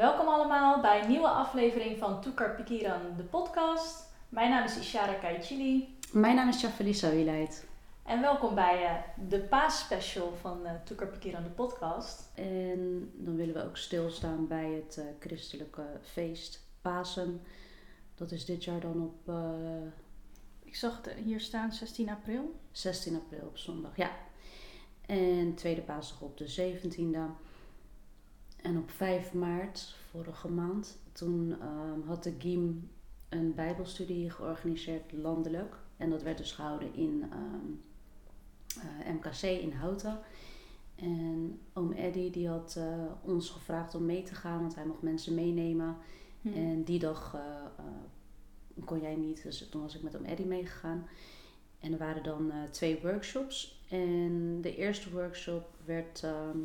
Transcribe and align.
Welkom 0.00 0.28
allemaal 0.28 0.80
bij 0.80 1.02
een 1.02 1.08
nieuwe 1.08 1.28
aflevering 1.28 1.98
van 1.98 2.20
Toekar 2.20 2.54
Pikiran, 2.54 3.00
de 3.16 3.22
podcast. 3.22 4.12
Mijn 4.28 4.50
naam 4.50 4.64
is 4.64 4.78
Ishara 4.78 5.12
Kaichili. 5.12 5.96
Mijn 6.12 6.34
naam 6.34 6.48
is 6.48 6.60
Jaffelisa 6.60 7.10
Wieleid. 7.10 7.66
En 8.04 8.20
welkom 8.20 8.54
bij 8.54 8.82
uh, 8.82 9.28
de 9.28 9.38
paasspecial 9.38 10.32
van 10.40 10.60
uh, 10.64 10.70
Toekar 10.84 11.08
Pikiran, 11.08 11.42
de 11.42 11.48
podcast. 11.48 12.30
En 12.34 13.10
dan 13.14 13.36
willen 13.36 13.54
we 13.54 13.64
ook 13.64 13.76
stilstaan 13.76 14.46
bij 14.46 14.70
het 14.70 14.96
uh, 14.98 15.04
christelijke 15.18 15.84
feest 16.02 16.60
Pasen. 16.82 17.42
Dat 18.14 18.30
is 18.30 18.44
dit 18.44 18.64
jaar 18.64 18.80
dan 18.80 19.02
op... 19.02 19.34
Ik 20.62 20.76
zag 20.76 21.00
het 21.02 21.14
hier 21.24 21.40
staan 21.40 21.72
16 21.72 22.08
april. 22.08 22.54
16 22.72 23.14
april 23.14 23.46
op 23.46 23.58
zondag, 23.58 23.96
ja. 23.96 24.10
En 25.06 25.54
tweede 25.54 25.80
paasdag 25.80 26.20
op 26.20 26.36
de 26.36 26.74
17e. 26.74 27.48
En 28.70 28.78
op 28.78 28.90
5 28.90 29.32
maart, 29.32 29.96
vorige 30.10 30.48
maand, 30.48 30.98
toen 31.12 31.48
uh, 31.48 32.06
had 32.06 32.22
de 32.22 32.34
GIM 32.38 32.90
een 33.28 33.54
bijbelstudie 33.54 34.30
georganiseerd 34.30 35.12
landelijk. 35.12 35.76
En 35.96 36.10
dat 36.10 36.22
werd 36.22 36.38
dus 36.38 36.52
gehouden 36.52 36.94
in 36.94 37.24
uh, 37.32 38.84
uh, 38.84 39.14
MKC 39.14 39.42
in 39.42 39.72
Houten. 39.72 40.20
En 40.94 41.60
oom 41.72 41.92
Eddy 41.92 42.30
die 42.30 42.48
had 42.48 42.74
eh, 42.78 43.04
ons 43.22 43.50
gevraagd 43.50 43.94
om 43.94 44.04
mee 44.04 44.22
te 44.22 44.34
gaan, 44.34 44.60
want 44.60 44.74
hij 44.74 44.86
mocht 44.86 45.02
mensen 45.02 45.34
meenemen. 45.34 45.96
Hmm. 46.40 46.52
En 46.52 46.84
die 46.84 46.98
dag 46.98 47.34
eh, 47.34 47.40
eh, 47.78 48.84
kon 48.84 49.00
jij 49.00 49.16
niet, 49.16 49.42
dus 49.42 49.68
toen 49.70 49.82
was 49.82 49.94
ik 49.94 50.02
met 50.02 50.16
oom 50.16 50.24
Eddy 50.24 50.44
meegegaan. 50.44 51.06
En 51.80 51.92
er 51.92 51.98
waren 51.98 52.22
dan 52.22 52.52
twee 52.70 53.00
workshops. 53.02 53.82
En 53.88 54.58
de 54.60 54.76
eerste 54.76 55.10
workshop 55.10 55.68
werd 55.84 56.22
ehm, 56.24 56.58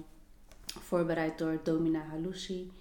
voorbereid 0.80 1.38
door 1.38 1.60
Domina 1.64 2.00
Halusi. 2.00 2.72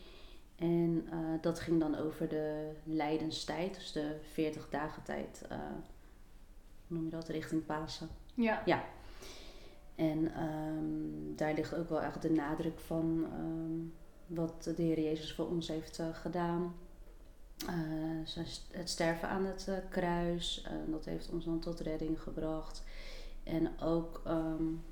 En 0.57 1.09
uh, 1.13 1.19
dat 1.41 1.61
ging 1.61 1.81
dan 1.81 1.97
over 1.97 2.29
de 2.29 2.71
lijdenstijd, 2.85 3.75
dus 3.75 3.93
de 3.93 4.17
40 4.33 4.69
dagen 4.71 5.03
tijd, 5.03 5.45
uh, 5.51 5.59
hoe 6.87 6.97
noem 6.97 7.05
je 7.05 7.11
dat, 7.11 7.29
richting 7.29 7.67
Pasen. 7.67 8.09
Ja. 8.35 8.63
Ja. 8.65 8.85
En 9.95 10.43
um, 10.43 11.37
daar 11.37 11.55
ligt 11.55 11.75
ook 11.75 11.89
wel 11.89 12.01
echt 12.01 12.23
de 12.23 12.31
nadruk 12.31 12.81
van 12.81 13.27
um, 13.39 13.95
wat 14.27 14.63
de 14.77 14.83
Heer 14.83 15.01
Jezus 15.01 15.33
voor 15.33 15.49
ons 15.49 15.69
heeft 15.69 15.99
uh, 15.99 16.07
gedaan. 16.13 16.75
het 18.71 18.91
sterven 18.91 19.29
aan 19.29 19.45
het 19.45 19.69
kruis, 19.89 20.67
dat 20.87 21.05
heeft 21.05 21.31
ons 21.31 21.45
dan 21.45 21.61
tot 21.61 21.81
redding 21.81 22.21
gebracht. 22.21 22.83
En 23.45 23.81
ook 23.81 24.23
um, 24.27 24.83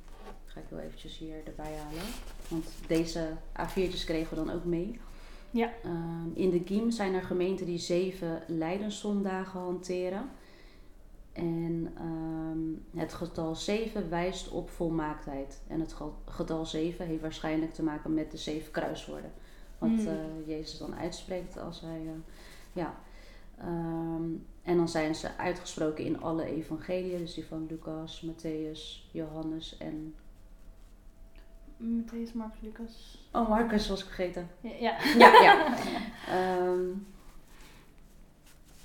ga 0.53 0.61
ik 0.61 0.67
wel 0.69 0.78
eventjes 0.78 1.19
hier 1.19 1.36
erbij 1.45 1.75
halen. 1.77 2.05
Want 2.48 2.67
deze 2.86 3.28
A4'tjes 3.58 4.05
kregen 4.05 4.28
we 4.28 4.45
dan 4.45 4.55
ook 4.55 4.64
mee. 4.64 5.00
Ja. 5.50 5.70
Um, 5.84 6.33
in 6.34 6.50
de 6.50 6.62
GIM 6.64 6.91
zijn 6.91 7.14
er 7.14 7.22
gemeenten 7.22 7.67
die 7.67 7.78
zeven 7.78 8.42
Leidenszondagen 8.47 9.61
hanteren. 9.61 10.30
En 11.33 11.95
um, 12.00 12.84
het 12.97 13.12
getal 13.12 13.55
7 13.55 14.11
wijst 14.11 14.48
op 14.48 14.70
volmaaktheid. 14.70 15.61
En 15.67 15.80
het 15.80 15.95
getal 16.25 16.67
7 16.67 17.06
heeft 17.06 17.20
waarschijnlijk 17.20 17.75
te 17.75 17.83
maken 17.83 18.14
met 18.14 18.30
de 18.30 18.36
zeven 18.36 18.73
kruiswoorden. 18.73 19.33
Wat 19.78 19.91
mm. 19.91 19.98
uh, 19.98 20.14
Jezus 20.47 20.78
dan 20.78 20.95
uitspreekt 20.95 21.58
als 21.58 21.80
hij. 21.80 22.00
Uh, 22.03 22.11
ja. 22.73 22.95
Um, 23.64 24.47
en 24.62 24.77
dan 24.77 24.89
zijn 24.89 25.14
ze 25.14 25.36
uitgesproken 25.36 26.05
in 26.05 26.20
alle 26.20 26.45
evangeliën. 26.45 27.18
Dus 27.18 27.35
die 27.35 27.46
van 27.46 27.67
Lucas, 27.68 28.27
Matthäus, 28.27 29.11
Johannes 29.11 29.77
en 29.77 30.14
Matthäus, 31.83 32.33
Marcus, 32.33 32.61
Lucas. 32.63 33.19
Oh, 33.33 33.48
Marcus 33.48 33.89
was 33.89 34.01
ik 34.01 34.07
vergeten. 34.07 34.48
Ja. 34.61 34.70
Ja, 34.81 35.43
ja. 35.43 35.43
ja. 35.43 36.59
um, 36.59 37.07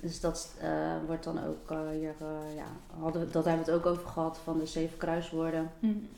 dus 0.00 0.20
dat 0.20 0.54
uh, 0.62 0.96
wordt 1.06 1.24
dan 1.24 1.44
ook 1.44 1.70
uh, 1.70 1.90
hier, 1.90 2.14
uh, 2.22 2.56
ja, 2.56 2.66
hadden 3.00 3.20
we, 3.20 3.30
dat 3.30 3.44
hebben 3.44 3.64
we 3.64 3.70
het 3.70 3.80
ook 3.80 3.92
over 3.92 4.08
gehad 4.08 4.38
van 4.44 4.58
de 4.58 4.66
zeven 4.66 4.98
kruiswoorden. 4.98 5.70
Mm. 5.78 6.08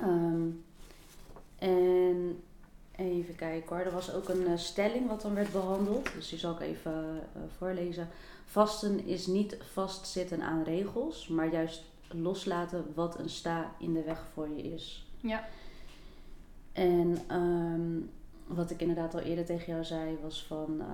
Um, 0.00 0.64
en 1.58 2.42
even 2.96 3.34
kijken 3.34 3.76
hoor, 3.76 3.86
er 3.86 3.92
was 3.92 4.12
ook 4.12 4.28
een 4.28 4.58
stelling 4.58 5.08
wat 5.08 5.22
dan 5.22 5.34
werd 5.34 5.52
behandeld. 5.52 6.12
Dus 6.14 6.28
die 6.28 6.38
zal 6.38 6.52
ik 6.52 6.60
even 6.60 7.20
voorlezen. 7.58 8.08
Vasten 8.44 9.06
is 9.06 9.26
niet 9.26 9.56
vastzitten 9.72 10.42
aan 10.42 10.62
regels, 10.62 11.28
maar 11.28 11.52
juist 11.52 11.82
loslaten 12.08 12.92
wat 12.94 13.18
een 13.18 13.30
sta 13.30 13.72
in 13.78 13.92
de 13.92 14.02
weg 14.02 14.24
voor 14.32 14.48
je 14.48 14.62
is. 14.62 15.06
Ja. 15.20 15.48
En 16.72 17.18
um, 17.36 18.10
wat 18.46 18.70
ik 18.70 18.80
inderdaad 18.80 19.14
al 19.14 19.20
eerder 19.20 19.44
tegen 19.44 19.72
jou 19.72 19.84
zei, 19.84 20.18
was 20.22 20.46
van 20.46 20.76
uh, 20.78 20.86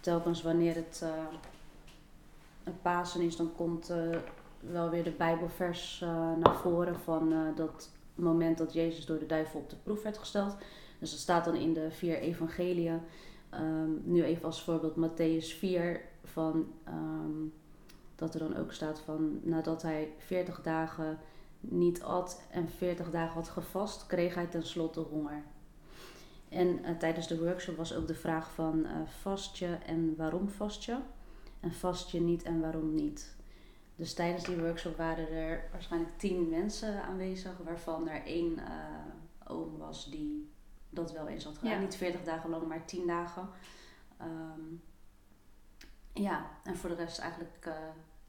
telkens 0.00 0.42
wanneer 0.42 0.74
het 0.74 1.00
uh, 1.04 2.72
Pasen 2.82 3.20
is, 3.20 3.36
dan 3.36 3.52
komt 3.56 3.90
uh, 3.90 4.16
wel 4.60 4.90
weer 4.90 5.04
de 5.04 5.10
Bijbelvers 5.10 6.04
naar 6.38 6.56
voren 6.56 6.96
van 7.00 7.34
dat 7.56 7.90
moment 8.14 8.58
dat 8.58 8.72
Jezus 8.72 9.06
door 9.06 9.18
de 9.18 9.26
duivel 9.26 9.60
op 9.60 9.70
de 9.70 9.76
proef 9.76 10.02
werd 10.02 10.18
gesteld. 10.18 10.56
Dus 10.98 11.10
dat 11.10 11.20
staat 11.20 11.44
dan 11.44 11.54
in 11.54 11.72
de 11.72 11.90
vier 11.90 12.18
evangeliën. 12.18 13.00
Um, 13.54 14.02
nu 14.04 14.24
even 14.24 14.44
als 14.44 14.62
voorbeeld 14.62 14.96
Matthäus 14.96 15.58
4 15.58 16.00
van 16.24 16.66
um, 16.88 17.52
dat 18.14 18.34
er 18.34 18.40
dan 18.40 18.56
ook 18.56 18.72
staat 18.72 19.00
van 19.00 19.40
nadat 19.42 19.82
hij 19.82 20.12
40 20.18 20.62
dagen 20.62 21.18
niet 21.70 22.02
at 22.02 22.42
en 22.50 22.68
40 22.68 23.10
dagen 23.10 23.34
had 23.34 23.48
gevast, 23.48 24.06
kreeg 24.06 24.34
hij 24.34 24.46
tenslotte 24.46 25.00
honger. 25.00 25.42
En 26.48 26.80
uh, 26.84 26.90
tijdens 26.90 27.26
de 27.26 27.38
workshop 27.38 27.76
was 27.76 27.94
ook 27.94 28.06
de 28.06 28.14
vraag 28.14 28.50
van 28.50 28.78
uh, 28.78 28.90
vast 29.20 29.56
je 29.56 29.78
en 29.86 30.16
waarom 30.16 30.48
vast 30.48 30.84
je? 30.84 30.98
En 31.60 31.72
vast 31.72 32.10
je 32.10 32.20
niet 32.20 32.42
en 32.42 32.60
waarom 32.60 32.94
niet? 32.94 33.36
Dus 33.96 34.14
tijdens 34.14 34.44
die 34.44 34.56
workshop 34.56 34.96
waren 34.96 35.30
er 35.30 35.68
waarschijnlijk 35.72 36.18
tien 36.18 36.48
mensen 36.48 37.02
aanwezig, 37.02 37.58
waarvan 37.64 38.08
er 38.08 38.24
één 38.24 38.58
uh, 38.58 39.52
oom 39.52 39.78
was 39.78 40.10
die 40.10 40.50
dat 40.90 41.12
wel 41.12 41.28
eens 41.28 41.44
had 41.44 41.58
gedaan. 41.58 41.72
Ja. 41.72 41.80
Niet 41.80 41.96
40 41.96 42.22
dagen 42.22 42.50
lang, 42.50 42.66
maar 42.66 42.86
10 42.86 43.06
dagen. 43.06 43.48
Um, 44.22 44.82
ja, 46.12 46.50
en 46.64 46.76
voor 46.76 46.88
de 46.88 46.96
rest 46.96 47.18
eigenlijk 47.18 47.68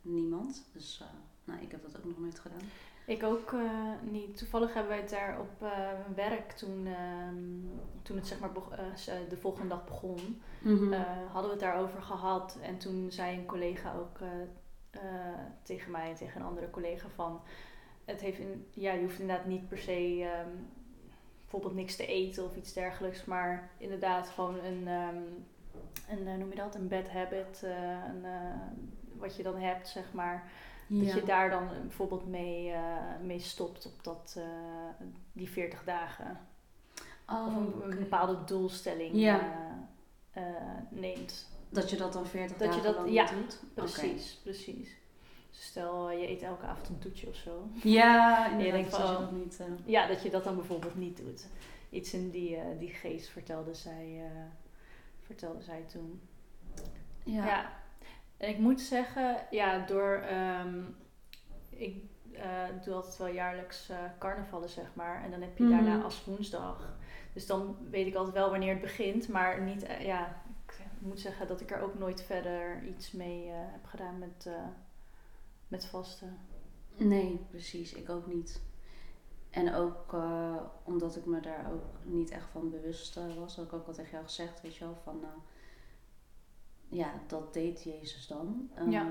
niemand. 0.02 0.64
Dus 0.74 1.04
nou, 1.44 1.62
ik 1.62 1.72
heb 1.72 1.82
dat 1.82 1.98
ook 1.98 2.06
nog 2.06 2.20
nooit 2.20 2.40
gedaan. 2.40 2.70
Ik 3.08 3.24
ook 3.24 3.52
uh, 3.52 3.92
niet. 4.02 4.38
Toevallig 4.38 4.74
hebben 4.74 4.92
wij 4.92 5.02
het 5.02 5.10
daar 5.10 5.40
op 5.40 5.64
uh, 5.64 5.90
werk 6.16 6.52
toen, 6.52 6.86
uh, 6.86 7.28
toen 8.02 8.16
het 8.16 8.28
zeg 8.28 8.40
maar 8.40 8.50
de 9.30 9.38
volgende 9.38 9.68
dag 9.68 9.86
begon, 9.86 10.42
mm-hmm. 10.62 10.94
hadden 11.32 11.44
we 11.44 11.58
het 11.58 11.60
daarover 11.60 12.02
gehad. 12.02 12.58
En 12.62 12.78
toen 12.78 13.12
zei 13.12 13.38
een 13.38 13.46
collega 13.46 13.94
ook 13.94 14.20
tegen 15.64 15.92
mij 15.92 16.10
en 16.10 16.16
tegen 16.16 16.42
een 16.42 16.48
andere 16.48 16.70
collega 16.70 17.08
van, 17.16 17.42
het 18.06 18.22
heeft 18.22 18.40
in, 18.40 18.68
ja, 18.74 18.94
je 18.94 19.02
hoeft 19.02 19.20
inderdaad 19.20 19.46
niet 19.46 19.68
per 19.68 19.78
se 19.78 20.30
um, 20.46 20.68
bijvoorbeeld 21.42 21.76
niks 21.76 21.96
te 21.96 22.06
eten 22.06 22.46
of 22.46 22.56
iets 22.56 22.74
dergelijks, 22.74 23.26
maar 23.26 23.70
inderdaad 23.78 24.30
gewoon 24.30 24.56
een, 24.64 24.88
um, 24.88 25.46
een 26.10 26.40
noem 26.40 26.50
je 26.50 26.56
dat, 26.56 26.76
een 26.76 26.88
bad 26.88 27.10
habit, 27.10 27.62
een, 27.62 28.26
wat 29.18 29.36
je 29.36 29.44
dan 29.44 29.56
hebt 29.56 29.88
zeg 29.88 30.14
maar. 30.14 30.50
Ja. 30.88 31.06
Dat 31.06 31.14
je 31.14 31.24
daar 31.24 31.50
dan 31.50 31.68
bijvoorbeeld 31.82 32.28
mee, 32.28 32.70
uh, 32.70 32.80
mee 33.22 33.40
stopt 33.40 33.86
op 33.86 34.04
dat, 34.04 34.36
uh, 34.38 34.44
die 35.34 35.50
40 35.50 35.84
dagen. 35.84 36.40
Oh, 37.30 37.48
of 37.48 37.56
een, 37.56 37.74
okay. 37.74 37.90
een, 37.90 37.98
bepaalde 37.98 38.44
doelstelling 38.44 39.16
ja. 39.16 39.66
uh, 40.38 40.44
neemt. 40.90 41.50
Dat 41.70 41.90
je 41.90 41.98
dat 41.98 42.14
dan 42.14 42.26
40 42.28 42.58
dat 42.58 42.68
dagen 42.68 42.82
je 42.82 42.88
dat, 42.88 42.96
lang 42.96 43.12
ja, 43.12 43.26
doet? 43.26 43.60
Precies, 43.74 44.32
okay. 44.32 44.44
precies. 44.44 44.96
Dus 45.50 45.66
stel 45.66 46.12
je 46.12 46.30
eet 46.30 46.42
elke 46.42 46.66
avond 46.66 46.90
een 46.90 47.00
toetje 47.00 47.28
of 47.28 47.36
zo. 47.36 47.68
Ja, 47.84 48.52
en 48.52 48.60
je 48.66 48.72
denkt 48.72 48.96
van, 48.96 49.16
oh, 49.16 49.32
niet, 49.32 49.62
Ja, 49.86 50.08
dat 50.08 50.24
je 50.24 50.30
dat 50.30 50.44
dan 50.44 50.56
bijvoorbeeld 50.56 50.96
niet 50.96 51.18
doet. 51.18 51.48
Iets 51.90 52.14
in 52.14 52.30
die, 52.30 52.58
die 52.80 52.90
geest 52.90 53.30
vertelde 53.30 53.74
zij, 53.74 54.22
vertelde 55.22 55.62
zij 55.62 55.84
toen. 55.88 56.22
ja. 57.24 57.86
En 58.38 58.50
ik 58.50 58.58
moet 58.58 58.82
zeggen, 58.82 59.38
ja, 59.52 59.86
door. 59.86 60.24
Um, 60.64 60.96
ik 61.70 62.04
uh, 62.32 62.64
doe 62.84 62.94
altijd 62.94 63.18
wel 63.18 63.28
jaarlijks 63.28 63.90
uh, 63.90 63.98
carnavallen, 64.20 64.70
zeg 64.70 64.86
maar. 64.94 65.24
En 65.24 65.32
dan 65.32 65.42
heb 65.42 65.58
je 65.58 65.64
Mhm. 65.64 65.72
daarna 65.74 66.04
als 66.04 66.26
woensdag. 66.26 66.98
Dus 67.34 67.46
dan 67.46 67.78
weet 67.90 68.08
ik 68.08 68.16
altijd 68.16 68.36
wel 68.36 68.50
wanneer 68.50 68.72
het 68.72 68.82
begint. 68.82 69.28
Maar 69.28 69.62
niet, 69.62 69.84
uh, 69.84 70.06
ja, 70.06 70.42
ik 70.68 70.88
moet 71.00 71.20
zeggen 71.20 71.48
dat 71.48 71.62
ik 71.62 71.72
er 71.72 71.82
ook 71.82 72.00
nooit 72.00 72.22
verder 72.22 72.84
iets 72.84 73.12
mee 73.12 73.48
heb 73.50 73.86
gedaan 73.86 74.20
met, 74.20 74.50
met 75.68 75.86
vasten. 75.86 76.38
Nee, 76.96 77.46
precies. 77.50 77.94
Ik 77.94 78.10
ook 78.10 78.28
niet. 78.28 78.62
En 79.50 79.74
ook 79.74 80.16
omdat 80.84 81.16
ik 81.16 81.26
me 81.26 81.40
daar 81.40 81.72
ook 81.72 81.84
niet 82.04 82.30
echt 82.32 82.50
van 82.52 82.70
bewust 82.70 83.20
was, 83.38 83.56
had 83.56 83.66
ik 83.66 83.74
ook 83.74 83.88
al 83.88 83.94
tegen 83.94 84.12
jou 84.12 84.24
gezegd, 84.24 84.62
weet 84.62 84.76
je 84.76 84.86
wel, 84.86 84.98
van 85.04 85.26
ja, 86.90 87.14
dat 87.28 87.54
deed 87.54 87.84
Jezus 87.84 88.28
dan. 88.28 88.70
Um, 88.80 88.92
Ja. 88.92 89.02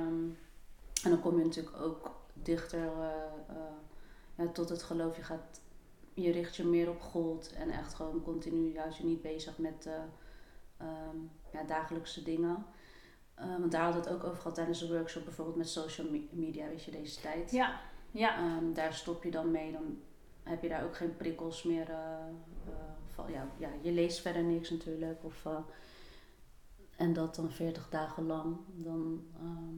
En 1.04 1.10
dan 1.10 1.20
kom 1.20 1.38
je 1.38 1.44
natuurlijk 1.44 1.76
ook 1.80 2.10
dichter 2.32 2.90
ja, 4.36 4.46
tot 4.52 4.68
het 4.68 4.82
geloof. 4.82 5.16
Je, 5.16 5.22
gaat, 5.22 5.60
je 6.14 6.30
richt 6.32 6.56
je 6.56 6.64
meer 6.64 6.90
op 6.90 7.00
God 7.00 7.52
en 7.52 7.70
echt 7.70 7.94
gewoon 7.94 8.22
continu 8.22 8.72
juist 8.72 8.98
je 8.98 9.04
niet 9.04 9.22
bezig 9.22 9.58
met 9.58 9.88
ehm, 10.76 11.16
ja, 11.52 11.62
dagelijkse 11.66 12.22
dingen. 12.22 12.66
Eh, 13.34 13.56
want 13.58 13.72
daar 13.72 13.82
hadden 13.82 14.02
we 14.02 14.08
het 14.08 14.16
ook 14.18 14.24
over 14.24 14.36
gehad 14.38 14.54
tijdens 14.54 14.78
de 14.78 14.88
workshop, 14.88 15.24
bijvoorbeeld 15.24 15.56
met 15.56 15.68
social 15.68 16.10
me- 16.10 16.26
media, 16.30 16.66
weet 16.68 16.84
je, 16.84 16.90
deze 16.90 17.20
tijd. 17.20 17.50
Ja, 17.50 17.80
ja. 18.10 18.36
Ehm, 18.36 18.72
daar 18.72 18.94
stop 18.94 19.24
je 19.24 19.30
dan 19.30 19.50
mee, 19.50 19.72
dan 19.72 19.98
heb 20.42 20.62
je 20.62 20.68
daar 20.68 20.84
ook 20.84 20.96
geen 20.96 21.16
prikkels 21.16 21.62
meer. 21.62 21.88
eh, 21.90 21.96
eh, 22.66 22.74
van, 23.06 23.30
ja, 23.32 23.48
ja, 23.56 23.68
je 23.80 23.92
leest 23.92 24.20
verder 24.20 24.42
niks 24.42 24.70
natuurlijk. 24.70 25.24
Of, 25.24 25.46
eh, 25.46 25.58
en 26.96 27.12
dat 27.12 27.34
dan 27.34 27.50
40 27.50 27.88
dagen 27.88 28.26
lang. 28.26 28.56
Dan 28.74 29.24
ehm, 29.36 29.74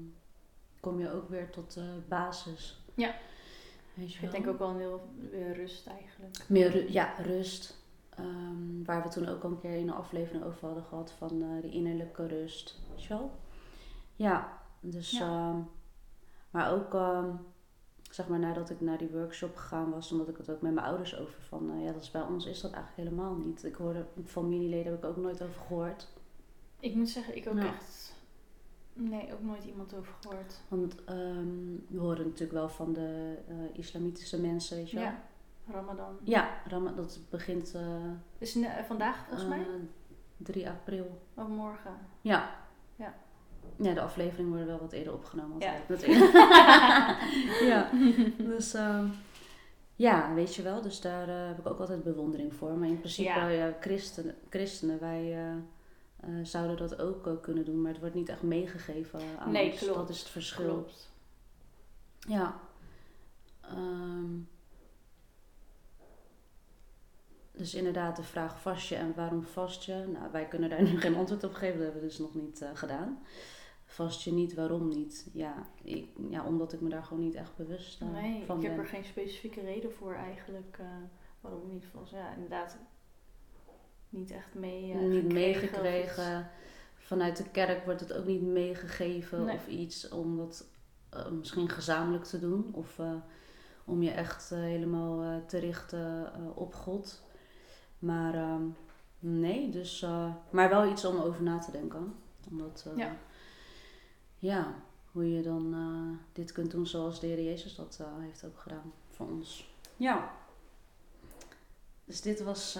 kom 0.81 0.99
je 1.01 1.11
ook 1.13 1.29
weer 1.29 1.51
tot 1.51 1.75
de 1.75 2.01
basis. 2.09 2.83
Ja. 2.95 3.15
Weet 3.95 4.11
je 4.13 4.15
Ik 4.17 4.23
wel? 4.23 4.31
denk 4.31 4.47
ook 4.47 4.59
wel 4.59 4.69
een 4.69 4.79
heel 4.79 5.09
weer 5.31 5.55
rust 5.55 5.87
eigenlijk. 5.87 6.45
Meer 6.49 6.71
ru- 6.71 6.93
ja, 6.93 7.15
rust. 7.23 7.77
Ehm, 8.11 8.85
waar 8.85 9.03
we 9.03 9.09
toen 9.09 9.29
ook 9.29 9.43
al 9.43 9.51
een 9.51 9.59
keer 9.61 9.77
in 9.77 9.89
een 9.89 9.95
aflevering 9.95 10.45
over 10.45 10.67
hadden 10.67 10.85
gehad 10.85 11.13
van 11.13 11.43
eh 11.43 11.63
de 11.63 11.71
innerlijke 11.71 12.27
rust. 12.27 12.79
Weet 12.91 13.03
je 13.03 13.09
wel? 13.09 13.31
Ja, 14.17 14.59
dus. 14.81 15.11
Ja. 15.11 15.49
ehm, 15.49 15.61
maar 16.51 16.73
ook, 16.73 16.93
zeg 18.11 18.29
maar, 18.29 18.39
nadat 18.39 18.71
ik 18.71 18.81
naar 18.81 18.99
die 18.99 19.11
workshop 19.11 19.57
gegaan 19.57 19.91
was, 19.91 20.13
omdat 20.13 20.29
ik 20.29 20.37
het 20.37 20.51
ook 20.51 20.61
met 20.63 20.75
mijn 20.75 20.87
ouders 20.87 21.19
over 21.19 21.41
van, 21.43 21.71
eh, 21.71 21.85
ja, 21.85 21.93
dat 21.93 22.03
is 22.03 22.11
bij 22.11 22.23
ons 22.23 22.47
is 22.47 22.61
dat 22.61 22.73
eigenlijk 22.73 23.09
helemaal 23.09 23.35
niet. 23.35 23.65
Ik 23.65 23.75
hoorde 23.75 24.07
familieleden 24.25 24.93
heb 24.93 25.03
ik 25.05 25.09
ook 25.11 25.17
nooit 25.17 25.43
over 25.43 25.61
gehoord. 25.61 26.09
Ik 26.81 26.95
moet 26.95 27.09
zeggen, 27.09 27.37
ik 27.37 27.49
ook 27.49 27.59
echt. 27.59 28.17
Nee, 28.93 29.33
ook 29.33 29.43
nooit 29.43 29.65
iemand 29.65 29.95
over 29.95 30.13
gehoord. 30.21 30.61
Want 30.69 31.05
ehm, 31.05 31.77
we 31.89 31.99
horen 31.99 32.25
natuurlijk 32.25 32.53
wel 32.53 32.69
van 32.69 32.93
de 32.93 33.39
eh, 33.49 33.55
islamitische 33.73 34.41
mensen, 34.41 34.77
weet 34.77 34.91
je 34.91 34.97
wel. 34.97 35.05
Ja, 35.05 35.23
Ramadan. 35.71 36.17
Ja, 36.25 36.49
Ram- 36.69 36.97
dat 36.97 37.19
begint 37.31 37.75
Is 38.39 38.55
ne- 38.55 38.85
vandaag 38.87 39.25
volgens 39.25 39.49
mij? 39.49 39.59
eh, 39.61 39.67
3 40.37 40.69
april. 40.69 41.21
Of 41.35 41.49
morgen? 41.49 41.93
Ja. 42.21 42.51
Ja. 42.97 43.15
Ja, 43.77 43.95
de 43.95 44.01
afleveringen 44.01 44.49
worden 44.51 44.67
wel 44.69 44.79
wat 44.81 44.93
eerder 44.93 45.13
opgenomen. 45.13 45.59
Ja. 45.61 45.75
Dat- 45.89 46.05
ja. 47.71 47.91
Dus 48.39 48.75
ehm, 48.75 49.07
ja, 49.97 50.35
weet 50.35 50.55
je 50.55 50.63
wel. 50.63 50.83
Dus 50.83 51.01
daar 51.01 51.29
heb 51.49 51.59
ik 51.59 51.67
ook 51.67 51.79
altijd 51.81 52.03
bewondering 52.03 52.55
voor. 52.55 52.71
Maar 52.73 52.89
in 52.89 52.99
principe, 52.99 53.29
Ja. 53.29 53.49
ja. 53.49 53.77
christenen, 53.81 54.35
christenen, 54.51 55.01
wij 55.01 55.37
eh, 56.21 56.29
zouden 56.43 56.77
dat 56.77 56.99
ook 57.01 57.27
eh, 57.27 57.33
kunnen 57.41 57.65
doen. 57.65 57.81
Maar 57.83 57.91
het 57.91 58.01
wordt 58.01 58.15
niet 58.15 58.29
echt 58.29 58.43
meegegeven 58.43 59.21
aan 59.39 59.53
Nee, 59.53 59.71
ons. 59.71 59.79
klopt. 59.81 59.95
Dat 59.95 60.09
is 60.09 60.19
het 60.19 60.29
verschil. 60.29 60.65
Klopt. 60.75 61.11
Ja. 62.19 62.61
Ehm, 63.61 64.35
dus 67.53 67.75
inderdaad 67.75 68.17
de 68.17 68.23
vraag 68.23 68.61
vast 68.61 68.89
je 68.89 68.95
en 68.97 69.15
waarom 69.15 69.43
vast 69.43 69.85
je? 69.85 70.05
Nou, 70.13 70.33
wij 70.33 70.49
kunnen 70.49 70.71
daar 70.71 70.83
nu 70.93 71.01
geen 71.01 71.17
antwoord 71.17 71.45
op 71.45 71.53
geven. 71.55 71.75
Dat 71.77 71.85
hebben 71.85 72.01
we 72.03 72.09
dus 72.09 72.19
nog 72.19 72.35
niet 72.35 72.61
eh, 72.63 72.71
gedaan. 72.75 73.23
Vast 73.85 74.23
je 74.23 74.33
niet, 74.33 74.55
waarom 74.55 74.89
niet? 74.89 75.29
Ja, 75.33 75.67
ik, 75.83 76.09
ja, 76.31 76.45
omdat 76.47 76.73
ik 76.73 76.81
me 76.81 76.89
daar 76.89 77.05
gewoon 77.05 77.23
niet 77.23 77.35
echt 77.35 77.57
bewust 77.57 78.01
eh, 78.01 78.09
Nee, 78.09 78.45
van 78.45 78.57
ik 78.57 78.63
heb 78.63 78.75
ben. 78.75 78.85
er 78.85 78.91
geen 78.91 79.05
specifieke 79.05 79.61
reden 79.61 79.93
voor 79.93 80.15
eigenlijk. 80.15 80.79
waarom 81.41 81.69
niet? 81.73 81.87
Volgens 81.93 82.13
ja, 82.13 82.35
inderdaad 82.35 82.79
niet 84.09 84.31
echt 84.31 84.55
mee. 84.55 84.93
eh, 84.93 84.99
niet 84.99 85.33
meegekregen. 85.33 86.51
Vanuit 86.97 87.37
de 87.37 87.49
kerk 87.51 87.85
wordt 87.85 88.01
het 88.01 88.13
ook 88.13 88.25
niet 88.25 88.43
meegegeven 88.43 89.45
Nee. 89.45 89.55
of 89.57 89.67
iets 89.67 90.09
om 90.09 90.37
dat 90.37 90.65
eh, 91.11 91.29
misschien 91.29 91.69
gezamenlijk 91.69 92.25
te 92.25 92.39
doen. 92.39 92.71
Of 92.73 92.99
eh, 92.99 93.13
om 93.85 94.03
je 94.03 94.11
echt 94.11 94.51
helemaal 94.51 95.43
te 95.47 95.59
richten 95.59 96.33
op 96.55 96.75
God. 96.75 97.23
Maar 97.99 98.35
ehm, 98.35 98.63
nee, 99.19 99.71
dus, 99.71 100.07
maar 100.51 100.69
wel 100.69 100.91
iets 100.91 101.05
om 101.05 101.17
over 101.21 101.43
na 101.43 101.59
te 101.59 101.71
denken. 101.71 102.15
Omdat, 102.51 102.87
Ja. 102.97 103.17
ja, 104.39 104.75
hoe 105.13 105.33
je 105.35 105.43
dan 105.43 105.77
dit 106.33 106.53
kunt 106.53 106.71
doen 106.71 106.87
zoals 106.87 107.21
de 107.21 107.27
Heer 107.27 107.43
Jezus 107.43 107.75
dat 107.75 108.01
heeft 108.19 108.45
ook 108.45 108.59
gedaan 108.59 108.93
voor 109.11 109.27
ons. 109.27 109.75
Ja. 109.97 110.31
Dus 112.05 112.21
dit 112.21 112.43
was, 112.43 112.79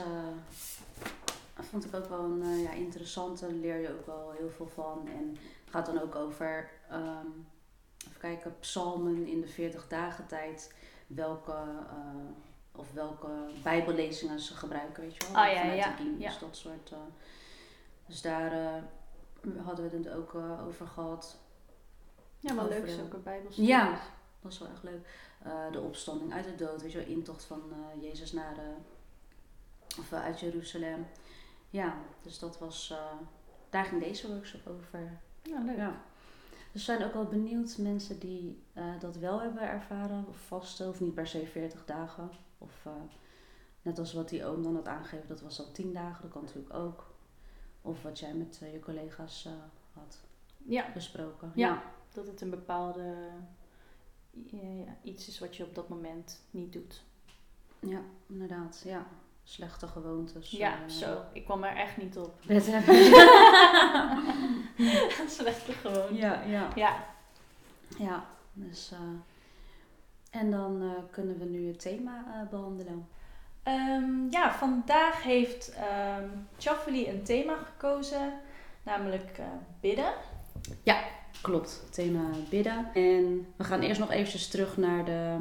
vond 1.65 1.85
ik 1.85 1.95
ook 1.95 2.09
wel 2.09 2.25
een 2.25 2.43
eh, 2.43 2.63
ja, 2.63 2.71
interessante. 2.71 3.47
Daar 3.47 3.55
leer 3.55 3.77
je 3.81 3.91
ook 3.93 4.07
wel 4.07 4.31
heel 4.39 4.51
veel 4.51 4.67
van. 4.69 5.09
En 5.09 5.29
het 5.65 5.71
gaat 5.71 5.87
dan 5.87 6.01
ook 6.01 6.15
over, 6.15 6.71
ehm, 6.91 7.27
even 8.09 8.21
kijken, 8.21 8.57
psalmen 8.61 9.27
in 9.27 9.41
de 9.41 9.49
40 9.49 9.89
dagen 9.89 10.27
tijd. 10.27 10.75
Welke, 11.07 11.53
eh, 11.53 12.77
of 12.81 12.93
welke 12.93 13.29
bijbellezingen 13.63 14.41
ze 14.41 14.55
gebruiken, 14.55 15.03
weet 15.03 15.15
je 15.17 15.33
wel. 15.33 15.43
Ah, 15.43 15.53
ja, 15.53 15.61
Vanuit 15.61 15.79
ja, 15.79 15.97
de 15.97 16.15
ja. 16.19 16.33
dat 16.41 16.57
soort. 16.57 16.91
eh. 16.93 16.99
dus 18.07 18.23
daar 18.23 18.83
hadden 19.65 19.91
we 19.91 19.97
het 19.97 20.09
ook 20.11 20.35
over 20.67 20.87
gehad. 20.87 21.39
Ja, 22.41 22.53
Over 22.53 22.69
leuk 22.69 22.85
de- 22.87 22.93
zulke 22.93 23.17
bijbelstudies. 23.17 23.69
Ja. 23.71 24.01
Dat 24.43 24.53
is 24.53 24.59
wel 24.59 24.69
echt 24.69 24.83
leuk. 24.83 25.09
De 25.73 25.81
opstanding 25.81 26.33
uit 26.33 26.45
de 26.45 26.55
dood, 26.55 26.83
weet 26.83 26.93
je 26.93 26.99
wel, 26.99 27.07
intocht 27.07 27.45
van 27.45 27.63
Jezus 28.01 28.33
naar 28.33 28.55
de, 28.55 28.71
of 29.99 30.13
uit 30.13 30.41
Jeruzalem. 30.41 31.07
Ja, 31.71 31.99
dus 32.23 32.39
dat 32.39 32.59
was, 32.59 32.91
eh, 32.91 33.13
daar 33.71 33.85
ging 33.85 34.03
deze 34.03 34.29
workshop 34.29 34.67
over. 34.67 35.21
Ja, 35.43 35.61
leuk. 35.63 35.77
Ja. 35.77 36.03
Dus 36.73 36.85
zijn 36.85 37.05
ook 37.05 37.13
wel 37.13 37.25
benieuwd 37.25 37.79
mensen 37.79 38.19
die 38.19 38.63
eh, 38.73 39.01
dat 39.01 39.17
wel 39.17 39.41
hebben 39.41 39.63
ervaren, 39.63 40.25
of 40.29 40.37
vasten, 40.47 40.89
of 40.89 41.01
niet 41.01 41.15
per 41.15 41.27
se 41.27 41.47
40 41.47 41.85
dagen. 41.85 42.31
Of 42.59 42.87
eh, 42.87 42.93
net 43.83 43.99
als 43.99 44.13
wat 44.13 44.29
die 44.29 44.45
oom 44.45 44.63
dan 44.63 44.75
had 44.75 44.89
aangegeven, 44.89 45.29
dat 45.29 45.41
was 45.41 45.59
al 45.59 45.73
10 45.73 45.93
dagen, 45.93 46.23
dat 46.23 46.31
kan 46.31 46.43
natuurlijk 46.43 46.75
ook. 46.75 47.07
Of 47.83 48.03
wat 48.03 48.19
jij 48.19 48.35
met 48.35 48.59
je 48.73 48.81
collega's 48.81 49.49
had 49.93 50.19
Ja, 50.57 50.93
besproken. 50.95 51.53
Ja. 51.55 51.83
dat 52.15 52.27
het 52.27 52.41
een 52.41 52.51
bepaalde 52.51 53.15
ja, 54.31 54.97
iets 55.03 55.29
is 55.29 55.39
wat 55.39 55.57
je 55.57 55.65
op 55.65 55.75
dat 55.75 55.89
moment 55.89 56.45
niet 56.51 56.73
doet. 56.73 57.03
Ja, 57.81 58.03
inderdaad. 58.27 58.83
Ja. 58.85 59.07
Slechte 59.51 59.87
gewoontes. 59.87 60.51
ja, 60.51 60.73
eh, 60.73 60.89
zo. 60.89 61.23
Ik 61.33 61.45
kwam 61.45 61.65
er 61.65 61.77
echt 61.77 61.97
niet 61.97 62.17
op. 62.17 62.35
Slechte 65.39 65.73
gewoon. 65.73 66.15
ja, 66.15 66.43
ja. 66.43 66.69
Ja. 66.75 67.05
Ja, 67.99 68.27
dus... 68.53 68.91
eh, 68.93 68.99
en 70.41 70.51
dan 70.51 70.83
eh, 70.83 70.89
kunnen 71.11 71.39
we 71.39 71.45
nu 71.45 71.67
het 71.67 71.81
thema 71.81 72.25
eh, 72.27 72.49
behandelen. 72.51 73.09
Ehm, 73.63 74.31
ja, 74.31 74.53
vandaag 74.53 75.23
heeft 75.23 75.73
Chaffely 76.59 77.09
een 77.09 77.23
thema 77.23 77.57
gekozen, 77.57 78.33
namelijk 78.83 79.41
bidden. 79.81 80.13
Klopt, 81.43 81.81
het 81.83 81.93
thema 81.93 82.31
bidden. 82.51 82.91
En 82.95 83.47
we 83.57 83.65
gaan 83.65 83.81
eerst 83.81 84.01
nog 84.01 84.11
eventjes 84.11 84.49
terug 84.49 84.77
naar 84.77 85.05
de 85.05 85.37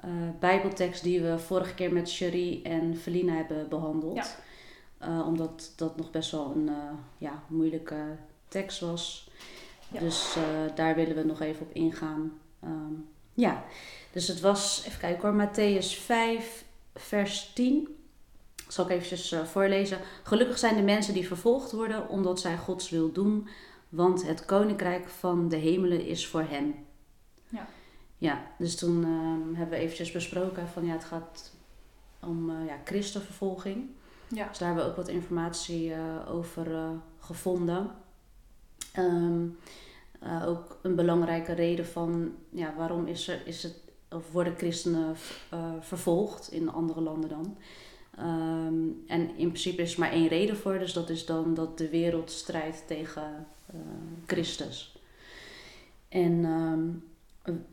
eh, 0.00 0.10
bijbeltekst 0.38 1.02
die 1.02 1.20
we 1.20 1.38
vorige 1.38 1.74
keer 1.74 1.92
met 1.92 2.12
Cherie 2.12 2.62
en 2.62 2.96
Felina 2.96 3.34
hebben 3.34 3.68
behandeld. 3.68 4.16
Ja. 4.16 4.26
Eh, 4.98 5.26
omdat 5.26 5.72
dat 5.76 5.96
nog 5.96 6.10
best 6.10 6.30
wel 6.30 6.52
een 6.54 6.68
eh, 6.68 6.74
ja, 7.18 7.42
moeilijke 7.46 8.16
tekst 8.48 8.80
was. 8.80 9.30
Ja. 9.92 10.00
Dus 10.00 10.36
daar 10.74 10.94
willen 10.94 11.16
we 11.16 11.24
nog 11.24 11.40
even 11.40 11.66
op 11.66 11.74
ingaan. 11.74 12.32
Ehm, 12.60 12.92
ja, 13.34 13.64
dus 14.12 14.28
het 14.28 14.40
was, 14.40 14.84
even 14.86 15.00
kijken 15.00 15.28
hoor, 15.28 15.48
Matthäus 15.48 15.86
5, 15.86 16.64
vers 16.94 17.52
10. 17.52 17.96
Zal 18.68 18.84
ik 18.84 18.90
eventjes 18.90 19.34
voorlezen. 19.44 19.98
Gelukkig 20.22 20.58
zijn 20.58 20.76
de 20.76 20.82
mensen 20.82 21.14
die 21.14 21.26
vervolgd 21.26 21.72
worden 21.72 22.08
omdat 22.08 22.40
zij 22.40 22.56
Gods 22.56 22.90
wil 22.90 23.12
doen, 23.12 23.48
want 23.88 24.26
het 24.26 24.44
koninkrijk 24.44 25.08
van 25.08 25.48
de 25.48 25.56
hemelen 25.56 26.06
is 26.06 26.26
voor 26.26 26.44
hen. 26.48 26.74
Ja. 28.20 28.42
Dus 28.58 28.76
toen 28.76 29.04
ehm, 29.04 29.54
hebben 29.54 29.78
we 29.78 29.84
eventjes 29.84 30.12
besproken 30.12 30.68
van 30.68 30.84
ja, 30.84 30.92
het 30.92 31.04
gaat 31.04 31.52
om 32.20 32.50
eh, 32.50 32.66
ja, 32.66 32.76
christenvervolging. 32.84 33.88
Ja. 34.34 34.48
Dus 34.48 34.58
daar 34.58 34.68
hebben 34.68 34.84
we 34.84 34.90
ook 34.90 34.96
wat 34.96 35.08
informatie 35.08 35.92
eh, 35.92 36.34
over 36.34 36.74
eh, 36.74 36.90
gevonden. 37.18 37.90
Ehm, 38.92 39.46
eh, 40.20 40.48
ook 40.48 40.78
een 40.82 40.94
belangrijke 40.94 41.52
reden 41.52 41.86
van 41.86 42.34
ja, 42.50 42.74
waarom 42.76 43.06
is, 43.06 43.28
er, 43.28 43.46
is 43.46 43.62
het, 43.62 43.74
of 44.10 44.32
worden 44.32 44.56
christenen 44.56 45.16
vervolgd 45.80 46.52
in 46.52 46.70
andere 46.70 47.00
landen 47.00 47.28
dan. 47.28 47.56
Ehm, 48.16 48.84
en 49.06 49.36
in 49.36 49.48
principe 49.48 49.82
is 49.82 49.92
er 49.92 50.00
maar 50.00 50.12
één 50.12 50.28
reden 50.28 50.56
voor, 50.56 50.78
dus 50.78 50.92
dat 50.92 51.10
is 51.10 51.26
dan 51.26 51.54
dat 51.54 51.78
de 51.78 51.88
wereld 51.88 52.30
strijdt 52.30 52.86
tegen 52.86 53.46
Christus. 54.26 54.98
En 56.08 56.44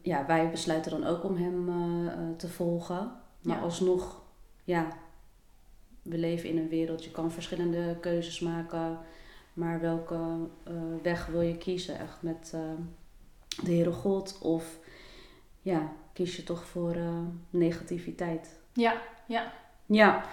ja, 0.01 0.25
wij 0.25 0.49
besluiten 0.51 0.91
dan 0.91 1.03
ook 1.09 1.23
om 1.23 1.35
hem 1.35 1.69
eh, 1.69 2.13
eh, 2.13 2.35
te 2.37 2.49
volgen. 2.49 3.11
Maar 3.41 3.55
Ja. 3.57 3.61
alsnog, 3.61 4.21
ja, 4.63 4.87
we 6.01 6.17
leven 6.17 6.49
in 6.49 6.57
een 6.57 6.69
wereld, 6.69 7.03
je 7.03 7.11
kan 7.11 7.31
verschillende 7.31 7.97
keuzes 7.99 8.39
maken. 8.39 8.97
Maar 9.53 9.79
welke 9.79 10.15
eh, 10.63 10.73
weg 11.01 11.25
wil 11.25 11.41
je 11.41 11.57
kiezen? 11.57 11.99
Echt 11.99 12.21
met 12.21 12.49
de 13.63 13.71
Heere 13.71 13.91
God? 13.91 14.37
Of 14.41 14.77
ja, 15.61 15.91
kies 16.13 16.35
je 16.35 16.43
toch 16.43 16.65
voor 16.65 16.95
negativiteit? 17.49 18.59
Ja, 18.73 19.01
ja. 19.27 19.51
Ja. 19.85 20.23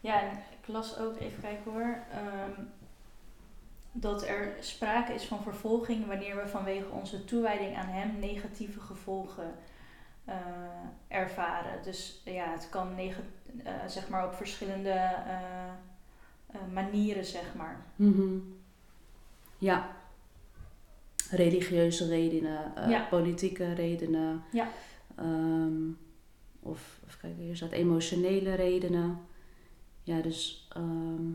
Ja, 0.00 0.22
en 0.22 0.30
ik 0.60 0.68
las 0.68 0.98
ook, 0.98 1.16
even 1.16 1.40
kijken 1.40 1.72
hoor. 1.72 1.98
ehm, 2.10 2.60
dat 3.92 4.24
er 4.26 4.56
sprake 4.60 5.14
is 5.14 5.24
van 5.24 5.42
vervolging 5.42 6.06
wanneer 6.06 6.36
we 6.36 6.48
vanwege 6.48 6.88
onze 6.90 7.24
toewijding 7.24 7.76
aan 7.76 7.86
Hem 7.88 8.18
negatieve 8.18 8.80
gevolgen 8.80 9.54
eh, 10.24 10.36
ervaren. 11.08 11.82
Dus 11.82 12.22
ja, 12.24 12.50
het 12.52 12.68
kan 12.70 12.94
eh, 13.64 13.72
zeg 13.86 14.08
maar 14.08 14.26
op 14.26 14.34
verschillende 14.34 14.90
eh, 14.90 15.72
manieren, 16.72 17.24
zeg 17.24 17.54
maar. 17.54 17.84
Mhm. 17.96 18.38
Ja. 19.58 19.90
Religieuze 21.30 22.08
redenen, 22.08 22.72
Ja. 22.88 23.06
politieke 23.10 23.72
redenen. 23.72 24.42
Ja. 24.52 24.68
Ehm, 25.16 25.90
of, 26.60 26.98
kijken, 27.20 27.42
hier 27.42 27.56
staat 27.56 27.70
emotionele 27.72 28.54
redenen. 28.54 29.18
Ja, 30.02 30.20
dus 30.20 30.68
ehm, 30.72 31.30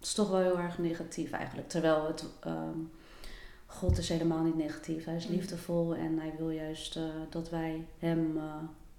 het 0.00 0.08
is 0.08 0.14
toch 0.14 0.30
wel 0.30 0.40
heel 0.40 0.58
erg 0.58 0.78
negatief 0.78 1.30
eigenlijk. 1.32 1.68
Terwijl 1.68 2.06
het, 2.06 2.24
ehm, 2.40 2.78
God 3.66 3.98
is 3.98 4.08
helemaal 4.08 4.42
niet 4.42 4.56
negatief. 4.56 5.04
Hij 5.04 5.16
is 5.16 5.26
Mm. 5.26 5.34
liefdevol 5.34 5.94
en 5.94 6.18
hij 6.18 6.32
wil 6.38 6.50
juist 6.50 6.96
eh, 6.96 7.02
dat 7.30 7.50
wij 7.50 7.86
hem 7.98 8.36
eh, 8.36 8.42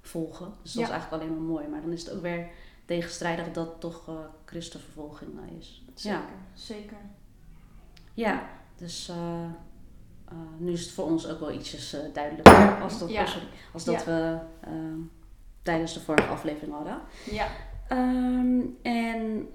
volgen. 0.01 0.53
Dus 0.61 0.71
dat 0.73 0.81
Ja. 0.81 0.87
is 0.87 0.93
eigenlijk 0.93 1.23
alleen 1.23 1.35
maar 1.37 1.47
mooi. 1.47 1.67
Maar 1.67 1.81
dan 1.81 1.91
is 1.91 2.03
het 2.03 2.13
ook 2.13 2.21
weer 2.21 2.47
tegenstrijdig 2.85 3.51
dat 3.51 3.79
toch 3.79 4.07
eh, 4.07 4.13
christenvervolging 4.45 5.31
is. 5.59 5.83
Zeker, 5.93 6.19
Ja. 6.19 6.25
zeker. 6.53 6.97
Ja, 8.13 8.49
dus 8.77 9.11
nu 10.57 10.71
is 10.71 10.81
het 10.81 10.91
voor 10.91 11.05
ons 11.05 11.27
ook 11.27 11.39
wel 11.39 11.51
ietsjes 11.51 11.95
duidelijker 12.13 12.81
als 12.81 12.99
dat, 12.99 13.09
Ja. 13.09 13.25
sorry, 13.25 13.47
als 13.73 13.83
dat 13.83 14.05
we 14.05 14.37
ehm, 14.61 14.99
tijdens 15.61 15.93
de 15.93 15.99
vorige 15.99 16.27
aflevering 16.27 16.73
hadden. 16.73 16.97
Ja, 17.31 17.47
Ehm, 17.87 18.59
en 18.81 19.47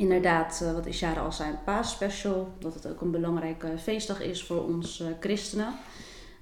inderdaad, 0.00 0.60
eh, 0.62 0.72
wat 0.72 0.86
Ishara 0.86 1.20
al 1.20 1.32
zei, 1.32 1.50
een 1.50 1.64
paasspecial. 1.64 2.48
Dat 2.58 2.74
het 2.74 2.86
ook 2.86 3.00
een 3.00 3.10
belangrijke 3.10 3.78
feestdag 3.78 4.20
is 4.20 4.44
voor 4.44 4.64
ons 4.64 5.00
eh, 5.00 5.06
christenen. 5.20 5.74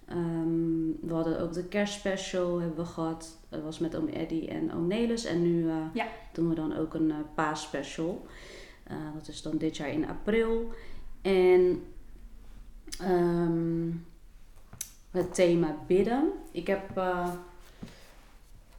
Ehm, 0.09 0.91
we 1.01 1.15
hadden 1.15 1.41
ook 1.41 1.53
de 1.53 1.65
kerstspecial 1.65 2.59
hebben 2.61 2.85
we 2.85 2.91
gehad. 2.91 3.37
Dat 3.49 3.63
was 3.63 3.79
met 3.79 3.97
oom 3.97 4.09
Eddie 4.09 4.49
en 4.49 4.75
oom 4.75 4.87
Nelis. 4.87 5.25
En 5.25 5.43
nu 5.43 5.69
eh, 5.69 5.75
Ja. 5.93 6.07
doen 6.33 6.49
we 6.49 6.55
dan 6.55 6.77
ook 6.77 6.95
een 6.95 7.13
paasspecial. 7.35 8.27
Eh, 8.85 8.97
dat 9.15 9.29
is 9.29 9.43
dan 9.43 9.57
dit 9.57 9.77
jaar 9.77 9.89
in 9.91 10.09
april. 10.09 10.73
En 11.23 11.83
ehm, 13.01 13.91
het 15.11 15.35
thema 15.35 15.77
bidden. 15.87 16.33
Ik 16.51 16.67
heb 16.67 16.97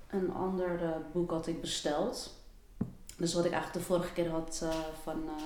een 0.09 0.33
ander 0.33 0.79
boek 1.11 1.31
had 1.31 1.47
ik 1.47 1.61
besteld. 1.61 2.38
Dus 3.19 3.33
wat 3.33 3.45
ik 3.45 3.51
eigenlijk 3.51 3.85
de 3.85 3.93
vorige 3.93 4.13
keer 4.13 4.29
had 4.29 4.59
eh, 4.63 4.69
van 5.03 5.23
eh, 5.25 5.43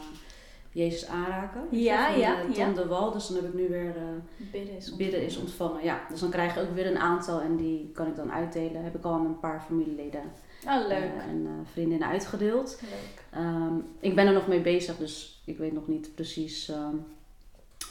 Jezus 0.71 1.07
aanraken. 1.07 1.67
Ja, 1.71 2.11
van, 2.11 2.19
ja, 2.19 2.41
eh, 2.41 2.55
ja. 2.55 2.65
Tom 2.65 2.75
de 2.75 2.87
Wal. 2.87 3.11
Dus 3.11 3.27
dan 3.27 3.35
heb 3.35 3.45
ik 3.45 3.53
nu 3.53 3.67
weer 3.67 3.95
bidden 4.37 4.75
is 4.75 4.95
bidden 4.95 5.21
is 5.25 5.37
ontvangen. 5.37 5.83
Ja, 5.83 6.01
dus 6.09 6.19
dan 6.19 6.29
krijg 6.29 6.53
je 6.53 6.61
ook 6.61 6.73
weer 6.73 6.85
een 6.87 6.97
aantal 6.97 7.41
en 7.41 7.55
die 7.55 7.91
kan 7.93 8.07
ik 8.07 8.15
dan 8.15 8.31
uitdelen. 8.31 8.83
Heb 8.83 8.95
ik 8.95 9.03
al 9.03 9.13
aan 9.13 9.25
een 9.25 9.39
paar 9.39 9.61
familieleden 9.61 10.21
Oh, 10.67 10.87
leuk. 10.87 11.11
en 11.27 11.65
vriendinnen 11.71 12.07
uitgedeeld. 12.07 12.77
leuk. 12.81 13.41
Ehm, 13.41 13.73
ik 13.99 14.15
ben 14.15 14.27
er 14.27 14.33
nog 14.33 14.47
mee 14.47 14.61
bezig, 14.61 14.97
dus 14.97 15.41
ik 15.45 15.57
weet 15.57 15.73
nog 15.73 15.87
niet 15.87 16.15
precies 16.15 16.69
ehm, 16.69 16.95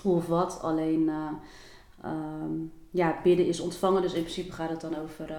hoe 0.03 0.17
of 0.17 0.27
wat. 0.27 0.61
Alleen, 0.63 1.11
ehm, 2.03 2.55
ja, 2.91 3.21
bidden 3.23 3.47
is 3.47 3.61
ontvangen. 3.61 4.03
Dus 4.03 4.13
in 4.13 4.23
principe 4.23 4.53
gaat 4.53 4.71
het 4.71 4.81
dan 4.81 4.97
over, 4.97 5.33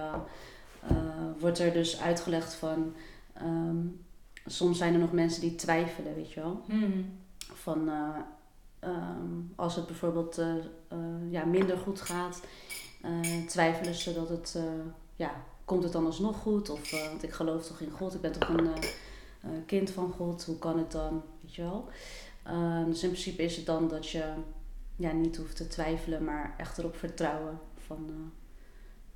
wordt 1.38 1.58
er 1.58 1.72
dus 1.72 2.00
uitgelegd 2.00 2.54
van, 2.54 2.94
soms 4.46 4.78
zijn 4.78 4.94
er 4.94 5.00
nog 5.00 5.12
mensen 5.12 5.40
die 5.40 5.54
twijfelen, 5.54 6.14
weet 6.14 6.32
je 6.32 6.40
wel. 6.40 6.62
Hmm. 6.66 7.18
Van, 7.38 7.88
eh, 7.88 8.18
ehm, 8.78 9.40
als 9.54 9.76
het 9.76 9.86
bijvoorbeeld 9.86 10.38
eh, 10.38 10.56
eh, 10.88 10.98
ja, 11.30 11.44
minder 11.44 11.78
goed 11.78 12.00
gaat, 12.00 12.40
twijfelen 13.48 13.94
ze 13.94 14.14
dat 14.14 14.28
het, 14.28 14.58
ja, 15.16 15.30
komt 15.64 15.82
het 15.82 15.92
dan 15.92 16.06
alsnog 16.06 16.36
goed? 16.36 16.70
Of, 16.70 16.90
want 16.90 17.22
ik 17.22 17.32
geloof 17.32 17.66
toch 17.66 17.80
in 17.80 17.90
God, 17.90 18.14
ik 18.14 18.20
ben 18.20 18.32
toch 18.32 18.48
een... 18.48 18.72
kind 19.66 19.90
van 19.90 20.10
God, 20.10 20.44
hoe 20.44 20.58
kan 20.58 20.78
het 20.78 20.92
dan? 20.92 21.22
Weet 21.40 21.54
je 21.54 21.62
wel? 21.62 21.88
Ehm, 22.42 22.84
dus 22.84 23.02
in 23.02 23.08
principe 23.08 23.42
is 23.42 23.56
het 23.56 23.66
dan 23.66 23.88
dat 23.88 24.08
je 24.08 24.32
ja, 24.96 25.12
niet 25.12 25.36
hoeft 25.36 25.56
te 25.56 25.66
twijfelen, 25.66 26.24
maar 26.24 26.54
echt 26.58 26.78
erop 26.78 26.96
vertrouwen 26.96 27.58
van 27.86 28.32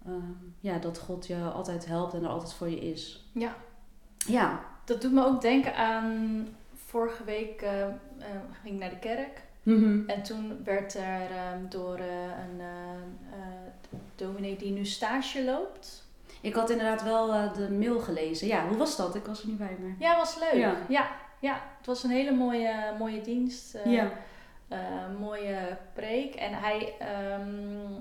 eh, 0.04 0.12
ehm, 0.12 0.32
ja, 0.61 0.78
dat 0.78 0.99
God 0.99 1.26
je 1.26 1.37
altijd 1.37 1.87
helpt 1.87 2.14
en 2.14 2.23
er 2.23 2.28
altijd 2.28 2.52
voor 2.52 2.68
je 2.68 2.80
is. 2.80 3.30
Ja, 3.32 3.56
Ja. 4.26 4.76
Dat 4.88 5.00
doet 5.00 5.12
me 5.12 5.25
ook 5.25 5.40
denken 5.40 5.75
aan 5.75 6.49
vorige 6.75 7.25
week 7.25 7.62
eh, 7.62 7.83
eh, 7.83 7.92
ging 8.62 8.75
ik 8.75 8.80
naar 8.80 8.90
de 8.90 8.99
kerk. 8.99 9.40
Mhm. 9.62 10.09
En 10.09 10.23
toen 10.23 10.61
werd 10.64 10.95
er 10.95 11.30
ehm, 11.30 11.68
door 11.68 11.97
eh, 11.97 12.04
een 12.49 12.61
dominee 14.14 14.57
die 14.57 14.73
nu 14.73 14.85
stage 14.85 15.45
loopt. 15.45 16.07
Ik 16.40 16.54
had 16.54 16.71
inderdaad 16.71 17.02
wel 17.02 17.52
de 17.52 17.71
mail 17.71 18.00
gelezen. 18.00 18.47
Ja, 18.47 18.68
hoe 18.68 18.76
was 18.76 18.97
dat? 18.97 19.14
Ik 19.14 19.25
was 19.25 19.42
er 19.42 19.49
niet 19.49 19.59
bij, 19.59 19.76
maar... 19.80 19.95
Ja, 19.99 20.16
was 20.16 20.38
leuk. 20.38 20.61
Ja. 20.61 20.76
Ja, 20.88 21.11
ja, 21.40 21.62
het 21.76 21.87
was 21.87 22.04
een 22.04 22.11
hele 22.11 22.33
mooie, 22.33 22.75
mooie 22.99 23.21
dienst. 23.21 23.78
Ja. 23.85 24.12
mooie 25.18 25.76
preek. 25.92 26.35
En 26.35 26.52
hij 26.52 26.95
ehm, 26.99 27.92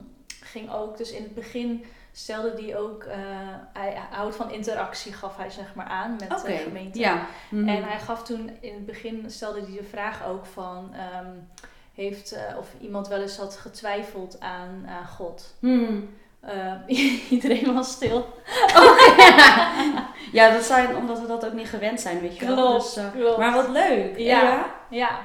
ging 0.41 0.71
ook, 0.71 0.97
dus 0.97 1.11
in 1.11 1.23
het 1.23 1.33
begin 1.33 1.83
stelde 2.17 2.61
hij 2.61 2.77
ook, 2.77 3.03
eh, 3.03 3.17
hij 3.73 3.97
houdt 4.09 4.35
van 4.35 4.51
interactie, 4.51 5.13
gaf 5.13 5.37
hij 5.37 5.49
zeg 5.49 5.75
maar 5.75 5.85
aan 5.85 6.15
met 6.19 6.31
Oké, 6.39 6.47
de 6.51 6.57
gemeente. 6.57 6.99
ja. 6.99 7.25
Mhm. 7.49 7.67
En 7.69 7.83
hij 7.83 7.99
gaf 7.99 8.23
toen 8.23 8.57
in 8.59 8.73
het 8.73 8.85
begin 8.85 9.31
stelde 9.31 9.59
hij 9.61 9.77
de 9.77 9.83
vraag 9.83 10.25
ook 10.25 10.45
van 10.45 10.93
ehm, 10.93 11.31
heeft 11.93 12.31
eh, 12.31 12.57
of 12.57 12.67
iemand 12.79 13.07
wel 13.07 13.21
eens 13.21 13.37
had 13.37 13.55
getwijfeld 13.57 14.39
aan, 14.39 14.85
aan 14.87 15.07
God. 15.07 15.55
Mhm. 15.59 15.99
Iedereen 17.29 17.73
was 17.73 17.91
stil. 17.91 18.25
ja, 20.37 20.49
dat 20.49 20.63
zijn 20.63 20.95
omdat 20.95 21.19
we 21.19 21.27
dat 21.27 21.45
ook 21.45 21.53
niet 21.53 21.69
gewend 21.69 22.01
zijn, 22.01 22.19
weet 22.19 22.37
je 22.37 22.45
wel. 22.45 22.55
Klopt, 22.55 22.95
Dus, 22.95 23.03
klopt. 23.13 23.37
Maar 23.37 23.53
wat 23.53 23.69
leuk. 23.69 24.17
Ja. 24.17 24.65
Ja, 24.89 25.19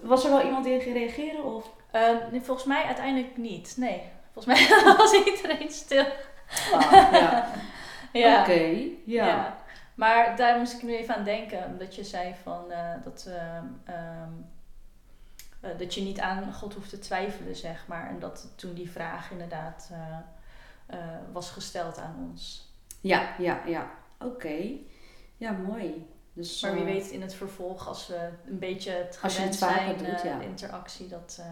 Was 0.00 0.24
er 0.24 0.30
wel 0.30 0.42
iemand 0.44 0.64
die 0.64 0.80
ging 0.80 0.96
reageren? 0.96 1.44
Of? 1.44 1.70
Eh, 1.90 2.02
nee, 2.30 2.40
volgens 2.40 2.66
mij 2.66 2.82
uiteindelijk 2.82 3.36
niet. 3.36 3.74
Nee, 3.76 4.02
volgens 4.36 4.68
mij 4.68 4.84
was 4.96 5.12
iedereen 5.12 5.70
stil. 5.70 6.06
Ah, 6.72 6.92
ja. 7.12 7.48
Ja. 8.12 8.40
Oké, 8.40 8.88
ja. 9.04 9.26
Ja. 9.26 9.58
Maar 9.94 10.36
daar 10.36 10.58
moest 10.58 10.72
ik 10.72 10.82
nu 10.82 10.96
even 10.96 11.14
aan 11.16 11.24
denken, 11.24 11.64
omdat 11.64 11.94
je 11.94 12.04
zei 12.04 12.34
van 12.42 12.70
eh, 12.70 12.94
dat, 13.04 13.26
ehm, 13.28 13.64
ehm, 13.84 14.32
eh, 15.60 15.78
dat 15.78 15.94
je 15.94 16.00
niet 16.00 16.20
aan 16.20 16.52
God 16.52 16.74
hoeft 16.74 16.90
te 16.90 16.98
twijfelen, 16.98 17.56
zeg 17.56 17.86
maar. 17.86 18.08
En 18.08 18.18
dat 18.18 18.52
toen 18.56 18.74
die 18.74 18.90
vraag 18.90 19.30
inderdaad 19.30 19.90
eh, 20.86 20.98
was 21.32 21.50
gesteld 21.50 21.98
aan 21.98 22.28
ons. 22.30 22.72
Ja, 23.00 23.34
ja, 23.38 23.60
ja. 23.66 23.90
Oké. 24.18 24.58
Ja, 25.36 25.52
mooi. 25.52 26.10
Dus, 26.32 26.60
Maar 26.60 26.74
wie 26.74 26.84
weet 26.84 27.10
in 27.10 27.22
het 27.22 27.34
vervolg, 27.34 27.88
als 27.88 28.06
we 28.06 28.30
een 28.46 28.58
beetje 28.58 28.90
het 28.90 29.18
Als 29.22 29.32
je 29.32 29.38
gewend 29.38 29.56
zijn, 29.56 29.98
doet, 29.98 30.22
ja. 30.22 30.38
de 30.38 30.44
interactie, 30.44 31.08
dat... 31.08 31.42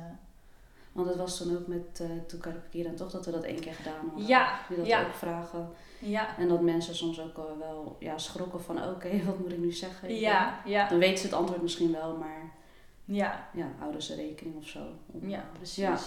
eh, 0.94 1.00
Want 1.00 1.08
het 1.08 1.16
was 1.18 1.38
dan 1.38 1.56
ook 1.56 1.66
met 1.66 1.98
uh, 2.02 2.08
Toekarpakira 2.26 2.90
toch 2.96 3.10
dat 3.10 3.24
we 3.24 3.30
dat 3.30 3.42
één 3.42 3.60
keer 3.60 3.74
gedaan 3.74 4.06
hadden. 4.08 4.26
Ja, 4.26 4.58
Die 4.68 4.76
dat 4.76 4.86
ja. 4.86 5.02
ook 5.06 5.14
vragen. 5.14 5.68
ja, 5.98 6.38
En 6.38 6.48
dat 6.48 6.60
mensen 6.60 6.94
soms 6.94 7.20
ook 7.20 7.36
wel, 7.36 7.56
wel 7.58 7.96
ja, 7.98 8.18
schrokken 8.18 8.60
van 8.62 8.88
oké, 8.88 9.10
wat 9.26 9.38
moet 9.38 9.52
ik 9.52 9.58
nu 9.58 9.72
zeggen? 9.72 10.14
ja, 10.14 10.60
ja, 10.64 10.88
Dan 10.88 10.98
weten 10.98 11.18
ze 11.18 11.24
het 11.26 11.34
antwoord 11.34 11.62
misschien 11.62 11.92
wel, 11.92 12.16
maar 12.16 12.52
ja, 13.04 13.48
ja, 13.52 13.70
houden 13.78 14.02
ze 14.02 14.14
rekening 14.14 14.56
of 14.56 14.66
zo. 14.68 14.78
Om- 15.06 15.28
ja, 15.28 15.44
precies. 15.56 15.76
Ja. 15.76 15.98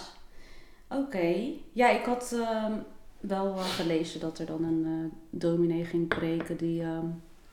Oké. 0.88 1.34
Ja, 1.72 1.88
ik 1.88 2.04
had 2.04 2.32
ehm, 2.32 2.72
wel 3.20 3.46
eh, 3.56 3.64
gelezen 3.64 4.20
dat 4.20 4.38
er 4.38 4.46
dan 4.46 4.64
een 4.64 4.84
eh, 4.84 5.18
dominee 5.40 5.84
ging 5.84 6.08
preken 6.08 6.56
die 6.56 6.82
ehm, 6.82 7.06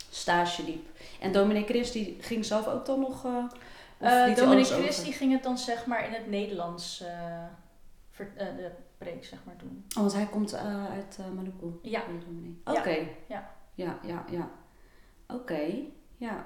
stage 0.10 0.64
liep. 0.64 0.88
En 1.20 1.32
dominee 1.32 1.64
Chris 1.64 1.92
die 1.92 2.18
ging 2.20 2.46
zelf 2.46 2.68
ook 2.68 2.86
dan 2.86 3.00
nog... 3.00 3.26
hij 3.98 4.34
Dominic 4.36 4.66
alles 4.66 4.72
Chris 4.72 4.90
over? 4.92 5.04
die 5.04 5.14
ging 5.14 5.32
het 5.32 5.44
dan 5.44 5.58
zeg 5.58 5.86
maar 5.86 6.06
in 6.06 6.12
het 6.14 6.28
Nederlands 6.28 7.04
ver- 8.12 8.32
eh, 8.36 8.56
de 8.56 8.72
preek 8.98 9.26
zeg 9.26 9.40
maar 9.46 9.58
doen. 9.58 9.86
Oh, 9.90 9.96
want 10.02 10.14
hij 10.14 10.26
komt 10.26 10.54
eh, 10.54 10.86
uit 10.92 11.20
Maluku. 11.36 11.80
Ja. 11.82 12.04
Oké. 12.64 13.08
Ja. 13.28 13.54
Ja, 13.74 14.00
ja, 14.04 14.26
ja. 14.32 14.50
Oké, 15.28 15.62
ja. 16.18 16.46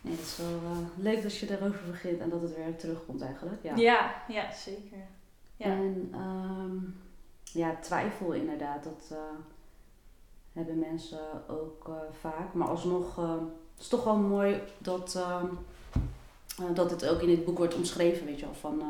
Nee, 0.00 0.12
het 0.16 0.24
is 0.24 0.36
wel 0.36 0.84
leuk 0.96 1.22
dat 1.22 1.36
je 1.36 1.50
erover 1.58 1.86
begint 1.90 2.20
en 2.20 2.30
dat 2.30 2.42
het 2.42 2.56
weer 2.56 2.76
terugkomt 2.76 3.22
eigenlijk. 3.22 3.62
Ja. 3.62 3.74
Ja, 3.76 4.22
ja, 4.28 4.52
zeker. 4.52 4.98
Ja. 5.56 5.64
En 5.66 6.08
ehm, 6.12 6.76
ja, 7.58 7.76
twijfel 7.80 8.32
inderdaad, 8.32 8.84
dat 8.84 9.14
hebben 10.52 10.78
mensen 10.78 11.48
ook 11.48 11.90
vaak. 12.20 12.52
Maar 12.54 12.68
alsnog 12.68 13.16
het 13.16 13.80
is 13.80 13.88
toch 13.88 14.04
wel 14.04 14.16
mooi 14.16 14.62
dat, 14.78 15.14
ehm, 15.14 15.46
eh, 16.58 16.64
dat 16.74 16.90
het 16.90 17.06
ook 17.08 17.20
in 17.20 17.26
dit 17.28 17.44
boek 17.44 17.58
wordt 17.58 17.74
omschreven, 17.74 18.26
weet 18.26 18.38
je 18.38 18.44
wel, 18.44 18.54
van 18.54 18.80
eh, 18.80 18.86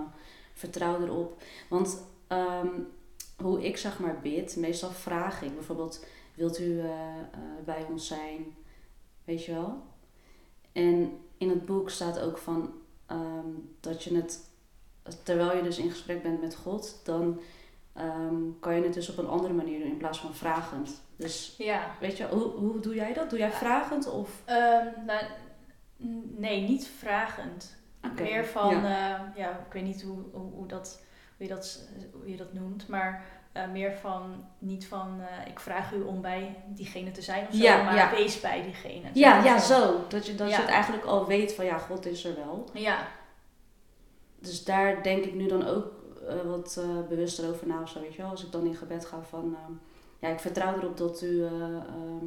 vertrouw 0.54 1.00
erop. 1.02 1.42
Want 1.68 2.02
ehm, 2.26 2.68
hoe 3.42 3.64
ik 3.64 3.76
zeg 3.76 3.99
maar 3.99 4.20
bid, 4.23 4.56
meestal 4.56 4.90
vraag 4.90 5.42
ik 5.42 5.54
bijvoorbeeld, 5.54 6.04
wilt 6.35 6.58
u 6.61 6.80
eh, 6.80 6.88
bij 7.64 7.87
ons 7.90 8.06
zijn? 8.06 8.54
Weet 9.25 9.44
je 9.44 9.52
wel? 9.52 9.82
En 10.73 11.18
in 11.38 11.49
het 11.49 11.64
boek 11.66 11.90
staat 11.90 12.20
ook 12.20 12.38
van, 12.38 12.73
ehm, 13.06 13.46
dat 13.80 14.02
je 14.02 14.16
het, 14.16 14.40
terwijl 15.23 15.56
je 15.56 15.62
dus 15.62 15.78
in 15.78 15.90
gesprek 15.90 16.23
bent 16.23 16.40
met 16.40 16.54
God, 16.56 17.00
dan 17.04 17.40
ehm, 17.92 18.35
kan 18.61 18.75
je 18.75 18.82
het 18.82 18.94
dus 18.94 19.11
op 19.11 19.18
een 19.18 19.28
andere 19.28 19.54
manier 19.54 19.78
doen 19.78 19.88
in 19.90 19.96
plaats 19.96 20.18
van 20.20 20.35
vragend. 20.35 21.02
Dus 21.16 21.54
Ja. 21.58 21.94
weet 22.00 22.16
je, 22.16 22.28
hoe, 22.28 22.42
hoe 22.42 22.80
doe 22.80 22.94
jij 22.94 23.12
dat? 23.12 23.30
Doe 23.30 23.38
jij 23.38 23.50
vragend 23.52 24.11
of? 24.11 24.42
Nou, 25.06 25.20
nee, 26.36 26.68
niet 26.68 26.88
vragend. 26.98 27.76
Meer 28.14 28.44
van, 28.44 28.74
ja. 28.74 28.88
ja. 28.88 29.32
ja, 29.36 29.50
ik 29.50 29.72
weet 29.72 29.82
niet 29.82 30.02
hoe, 30.02 30.18
hoe, 30.32 30.50
hoe, 30.52 30.66
dat, 30.66 31.00
hoe, 31.36 31.46
je, 31.46 31.54
dat, 31.54 31.88
hoe 32.12 32.30
je 32.30 32.36
dat 32.36 32.52
noemt, 32.52 32.88
maar 32.88 33.24
eh, 33.52 33.70
meer 33.70 33.92
van, 33.92 34.44
niet 34.58 34.86
van, 34.86 35.20
eh, 35.20 35.50
ik 35.50 35.60
vraag 35.60 35.92
u 35.92 36.02
om 36.02 36.20
bij 36.20 36.56
diegene 36.66 37.10
te 37.10 37.22
zijn 37.22 37.46
of 37.46 37.54
zo, 37.54 37.62
Ja, 37.62 37.82
maar 37.82 37.94
ja. 37.94 38.10
wees 38.10 38.40
bij 38.40 38.62
diegene. 38.62 39.08
Ja, 39.12 39.44
ja, 39.44 39.58
zo. 39.58 40.04
Dat 40.08 40.26
je, 40.26 40.34
dat 40.34 40.50
je 40.50 40.56
het 40.56 40.68
eigenlijk 40.68 41.04
al 41.04 41.26
weet 41.26 41.54
van 41.54 41.64
ja, 41.64 41.78
God 41.78 42.06
is 42.06 42.24
er 42.24 42.34
wel. 42.34 42.68
Ja, 42.72 43.06
Dus 44.38 44.64
daar 44.64 45.02
denk 45.02 45.24
ik 45.24 45.34
nu 45.34 45.46
dan 45.46 45.66
ook 45.66 45.96
eh, 46.28 46.40
wat 46.50 46.76
eh, 46.78 47.08
bewuster 47.08 47.48
over 47.48 47.66
na 47.66 47.82
of 47.82 47.88
zo, 47.88 48.00
weet 48.00 48.14
je 48.14 48.22
wel. 48.22 48.30
Als 48.30 48.44
ik 48.44 48.52
dan 48.52 48.66
in 48.66 48.74
gebed 48.74 49.06
ga 49.06 49.22
van, 49.22 49.56
ja, 50.18 50.28
ik 50.28 50.40
vertrouw 50.40 50.76
erop 50.76 50.96
dat 50.96 51.22
u 51.22 51.44
eh, 51.44 51.52
ehm, 51.52 52.24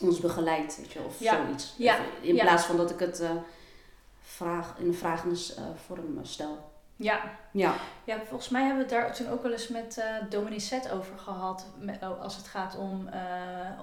ons 0.00 0.20
begeleidt, 0.20 0.76
weet 0.76 0.92
je, 0.92 0.98
of 1.06 1.20
Ja. 1.20 1.44
zoiets. 1.44 1.74
Ja. 1.78 1.96
In 2.20 2.34
Ja. 2.34 2.42
plaats 2.44 2.64
van 2.64 2.76
dat 2.76 2.90
ik 2.90 2.98
het 2.98 3.20
eh, 3.20 3.30
vraag, 4.20 4.74
in 4.78 4.86
een 4.86 4.94
vragende 4.94 5.34
eh, 5.56 5.62
vorm 5.86 6.18
eh, 6.18 6.24
stel. 6.24 6.70
ja. 6.96 7.20
Ja. 7.52 7.74
Ja, 8.04 8.18
volgens 8.28 8.48
mij 8.48 8.64
hebben 8.64 8.86
we 8.86 8.94
het 8.94 9.02
daar 9.02 9.14
toen 9.14 9.28
ook 9.30 9.42
wel 9.42 9.52
eens 9.52 9.68
met 9.68 9.98
eh 9.98 10.04
Dominic 10.30 10.60
Zet 10.60 10.90
over 10.90 11.18
gehad. 11.18 11.66
Met, 11.78 12.02
oh, 12.02 12.22
als 12.22 12.36
het 12.36 12.46
gaat 12.46 12.76
om, 12.76 13.08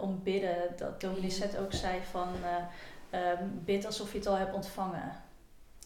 om 0.01 0.19
bidden. 0.23 0.57
Dat 0.77 1.01
Dominic 1.01 1.29
Ja. 1.31 1.35
Zet 1.37 1.57
ook 1.57 1.73
zei 1.73 1.99
van 2.11 2.27
eh, 3.09 3.31
eh, 3.31 3.39
bid 3.65 3.85
alsof 3.85 4.11
je 4.11 4.17
het 4.17 4.27
al 4.27 4.35
hebt 4.37 4.53
ontvangen. 4.53 5.21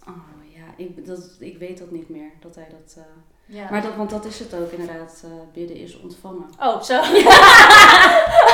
Oh 0.07 0.53
ja, 0.55 0.63
ik, 0.77 1.05
dat, 1.05 1.35
ik 1.39 1.57
weet 1.57 1.77
dat 1.77 1.91
niet 1.91 2.09
meer, 2.09 2.31
dat 2.39 2.55
hij 2.55 2.67
dat... 2.69 2.97
Ja. 3.45 3.69
Maar 3.69 3.81
dat, 3.81 3.95
want 3.95 4.09
dat 4.09 4.25
is 4.25 4.39
het 4.39 4.53
ook 4.53 4.71
inderdaad, 4.71 5.23
bidden 5.53 5.75
is 5.77 5.99
ontvangen. 5.99 6.49
Oh, 6.59 6.81
zo. 6.81 6.93
Ja, 6.93 7.03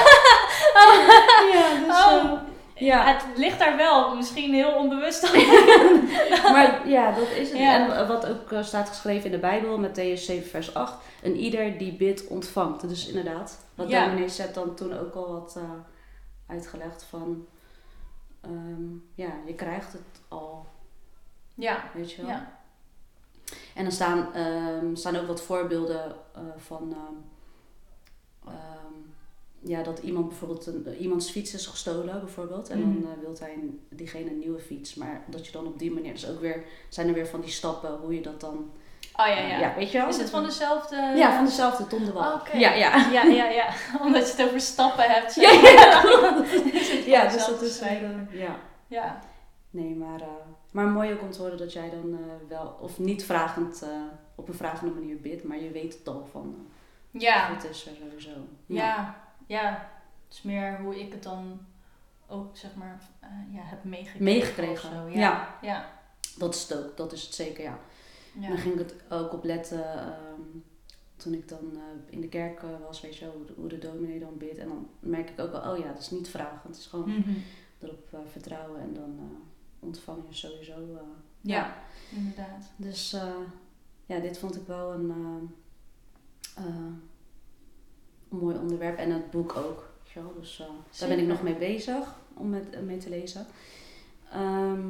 dus, 1.88 2.06
Oh. 2.06 2.24
eh, 2.24 2.40
ja. 2.76 3.06
Het 3.14 3.26
ligt 3.38 3.60
daar 3.60 3.78
wel, 3.78 4.16
misschien 4.16 4.54
heel 4.54 4.72
onbewust. 4.76 5.34
Maar 6.52 6.88
ja, 6.90 7.12
dat 7.12 7.28
is 7.30 7.50
het. 7.50 7.58
Ja. 7.58 7.98
En 8.00 8.08
wat 8.08 8.26
ook 8.28 8.52
eh, 8.52 8.64
staat 8.64 8.88
geschreven 8.90 9.26
in 9.26 9.32
de 9.32 9.38
Bijbel, 9.38 9.80
Matthäus 9.88 10.20
7 10.22 10.50
vers 10.50 10.74
8. 10.74 10.94
En 11.24 11.36
ieder 11.36 11.78
die 11.78 11.94
bidt, 11.94 12.28
ontvangt. 12.28 12.90
Dus 12.90 13.08
inderdaad, 13.08 13.66
wat 13.76 13.90
Ja. 13.90 14.06
dominee 14.06 14.30
Zet 14.30 14.54
dan 14.54 14.76
toen 14.76 14.98
ook 15.00 15.14
al 15.16 15.32
had 15.34 15.56
eh, 15.58 15.64
uitgelegd 16.48 17.04
van... 17.10 17.48
ehm, 18.42 18.84
ja, 19.16 19.30
je 19.46 19.54
krijgt 19.54 19.94
het 19.94 20.22
al, 20.28 20.66
ja, 21.56 21.84
weet 21.94 22.12
je 22.12 22.22
wel. 22.22 22.32
ja. 22.32 22.52
En 23.76 23.84
dan 23.84 23.92
staan, 23.92 24.34
ehm, 24.34 24.96
staan 24.96 25.16
ook 25.16 25.28
wat 25.28 25.42
voorbeelden 25.42 26.16
eh, 26.36 26.42
van... 26.58 26.96
ehm, 28.46 28.54
ja, 29.66 29.84
dat 29.84 30.00
iemand 30.00 30.28
bijvoorbeeld 30.28 30.66
een, 30.68 30.88
iemands 31.00 31.30
fiets 31.32 31.54
is 31.54 31.66
gestolen, 31.66 32.20
bijvoorbeeld. 32.20 32.70
En 32.70 32.80
Mhm. 32.80 33.02
dan 33.02 33.12
uh, 33.12 33.18
wil 33.22 33.36
hij 33.40 33.58
diegene 33.90 34.30
een 34.30 34.40
nieuwe 34.40 34.60
fiets. 34.60 34.96
Maar 34.96 35.24
dat 35.28 35.46
je 35.46 35.52
dan 35.52 35.66
op 35.68 35.80
die 35.80 35.92
manier... 35.92 36.14
Dus 36.14 36.30
ook 36.30 36.40
weer, 36.40 36.64
zijn 36.90 37.08
er 37.08 37.14
weer 37.14 37.28
van 37.28 37.42
die 37.42 37.50
stappen 37.50 37.98
hoe 38.02 38.14
je 38.16 38.22
dat 38.22 38.40
dan... 38.42 38.72
Oh 39.16 39.28
ja, 39.28 39.38
eh, 39.38 39.60
ja. 39.60 39.74
weet 39.76 39.92
je 39.92 39.98
wel? 39.98 40.08
Is 40.08 40.18
het 40.18 40.30
van 40.30 40.44
dezelfde... 40.44 40.96
Ja, 40.96 41.36
van 41.36 41.46
dezelfde 41.46 41.88
Tom 41.88 42.06
de 42.06 42.12
Wal. 42.12 42.34
Oké. 42.34 42.58
Ja, 42.58 42.74
ja. 42.74 42.96
Ja, 43.12 43.24
ja, 43.24 43.50
ja. 43.50 43.68
Omdat 44.06 44.26
je 44.28 44.32
het 44.38 44.46
over 44.48 44.62
stappen 44.62 45.04
hebt. 45.08 45.36
Ja, 45.36 45.52
ja. 45.52 46.02
het 46.36 47.06
Ja, 47.06 47.28
dus 47.28 47.46
dat 47.48 47.62
is... 47.62 47.80
eh, 47.80 48.02
ja. 48.40 48.56
Ja. 48.88 49.20
Nee, 49.70 49.96
maar, 49.96 50.22
eh, 50.22 50.28
maar 50.72 50.86
mooi 50.88 51.14
ook 51.14 51.22
om 51.22 51.32
te 51.32 51.42
horen 51.42 51.58
dat 51.58 51.74
jij 51.74 51.90
dan 51.90 52.14
eh, 52.14 52.50
wel... 52.50 52.78
Of 52.82 53.00
niet 53.00 53.26
vragend, 53.26 53.82
eh, 53.82 53.90
op 54.36 54.48
een 54.48 54.54
vragende 54.54 54.94
manier 54.94 55.20
bidt. 55.22 55.44
Maar 55.44 55.60
je 55.62 55.72
weet 55.72 55.94
het 55.98 56.08
al 56.08 56.28
van... 56.32 56.56
eh, 57.14 57.22
Ja. 57.22 57.46
God 57.48 57.70
is 57.70 57.86
er 57.88 57.94
sowieso. 58.08 58.30
Ja, 58.66 58.86
ja. 58.86 59.22
Het 59.48 60.34
is 60.34 60.42
meer 60.42 60.78
hoe 60.80 61.00
ik 61.00 61.12
het 61.14 61.24
dan 61.24 61.60
ook, 62.28 62.58
zeg 62.58 62.76
maar, 62.76 63.02
eh, 63.20 63.30
ja, 63.52 63.62
heb 63.64 63.84
meegekregen. 63.84 64.24
Meegekregen, 64.24 64.90
zo. 64.92 65.08
ja. 65.08 65.20
Ja. 65.20 65.58
Ja. 65.62 65.90
Dat 66.38 66.56
is 66.56 66.62
het 66.68 66.78
ook. 66.86 66.98
Dat 66.98 67.12
is 67.14 67.24
het 67.24 67.34
zeker, 67.34 67.64
ja. 67.64 67.80
Ja. 68.40 68.48
Dan 68.48 68.58
ging 68.58 68.74
ik 68.74 68.80
het 68.90 68.96
ook 69.10 69.34
op 69.34 69.44
letten 69.44 69.94
ehm, 70.00 70.42
toen 71.16 71.34
ik 71.34 71.48
dan 71.50 71.72
eh, 71.74 71.82
in 72.14 72.22
de 72.22 72.28
kerk 72.28 72.64
eh, 72.64 72.70
was, 72.88 73.02
weet 73.02 73.16
je 73.18 73.26
wel, 73.26 73.34
hoe 73.34 73.46
de, 73.46 73.54
hoe 73.56 73.68
de 73.68 73.78
dominee 73.80 74.20
dan 74.20 74.38
bidt. 74.38 74.58
En 74.58 74.68
dan 74.68 74.88
merk 75.00 75.30
ik 75.30 75.40
ook 75.40 75.52
wel, 75.52 75.72
oh 75.72 75.78
ja, 75.78 75.88
dat 75.88 76.00
is 76.02 76.10
niet 76.12 76.30
vragen. 76.30 76.60
Het 76.68 76.78
is 76.78 76.86
gewoon 76.88 77.10
Mhm. 77.10 77.34
erop 77.80 78.18
vertrouwen 78.32 78.82
en 78.82 78.94
dan 78.94 79.42
ontvang 79.80 80.18
je 80.30 80.36
sowieso. 80.36 80.74
Ja, 81.42 81.76
inderdaad. 82.16 82.72
Dus 82.76 83.16
ja, 84.06 84.20
dit 84.20 84.38
vond 84.38 84.56
ik 84.56 84.68
wel 84.68 84.94
een, 84.94 85.10
een 86.56 87.02
mooi 88.34 88.56
onderwerp. 88.58 88.98
En 88.98 89.12
het 89.12 89.32
boek 89.32 89.56
ook. 89.56 89.92
Dus 90.40 90.60
eh, 90.60 90.68
daar 91.00 91.10
ben 91.10 91.20
ik 91.20 91.28
nog 91.28 91.42
mee 91.44 91.56
bezig 91.56 92.16
om 92.34 92.50
met, 92.50 92.70
eh, 92.70 92.80
mee 92.80 92.98
te 92.98 93.10
lezen. 93.10 93.46
Ehm, 94.32 94.88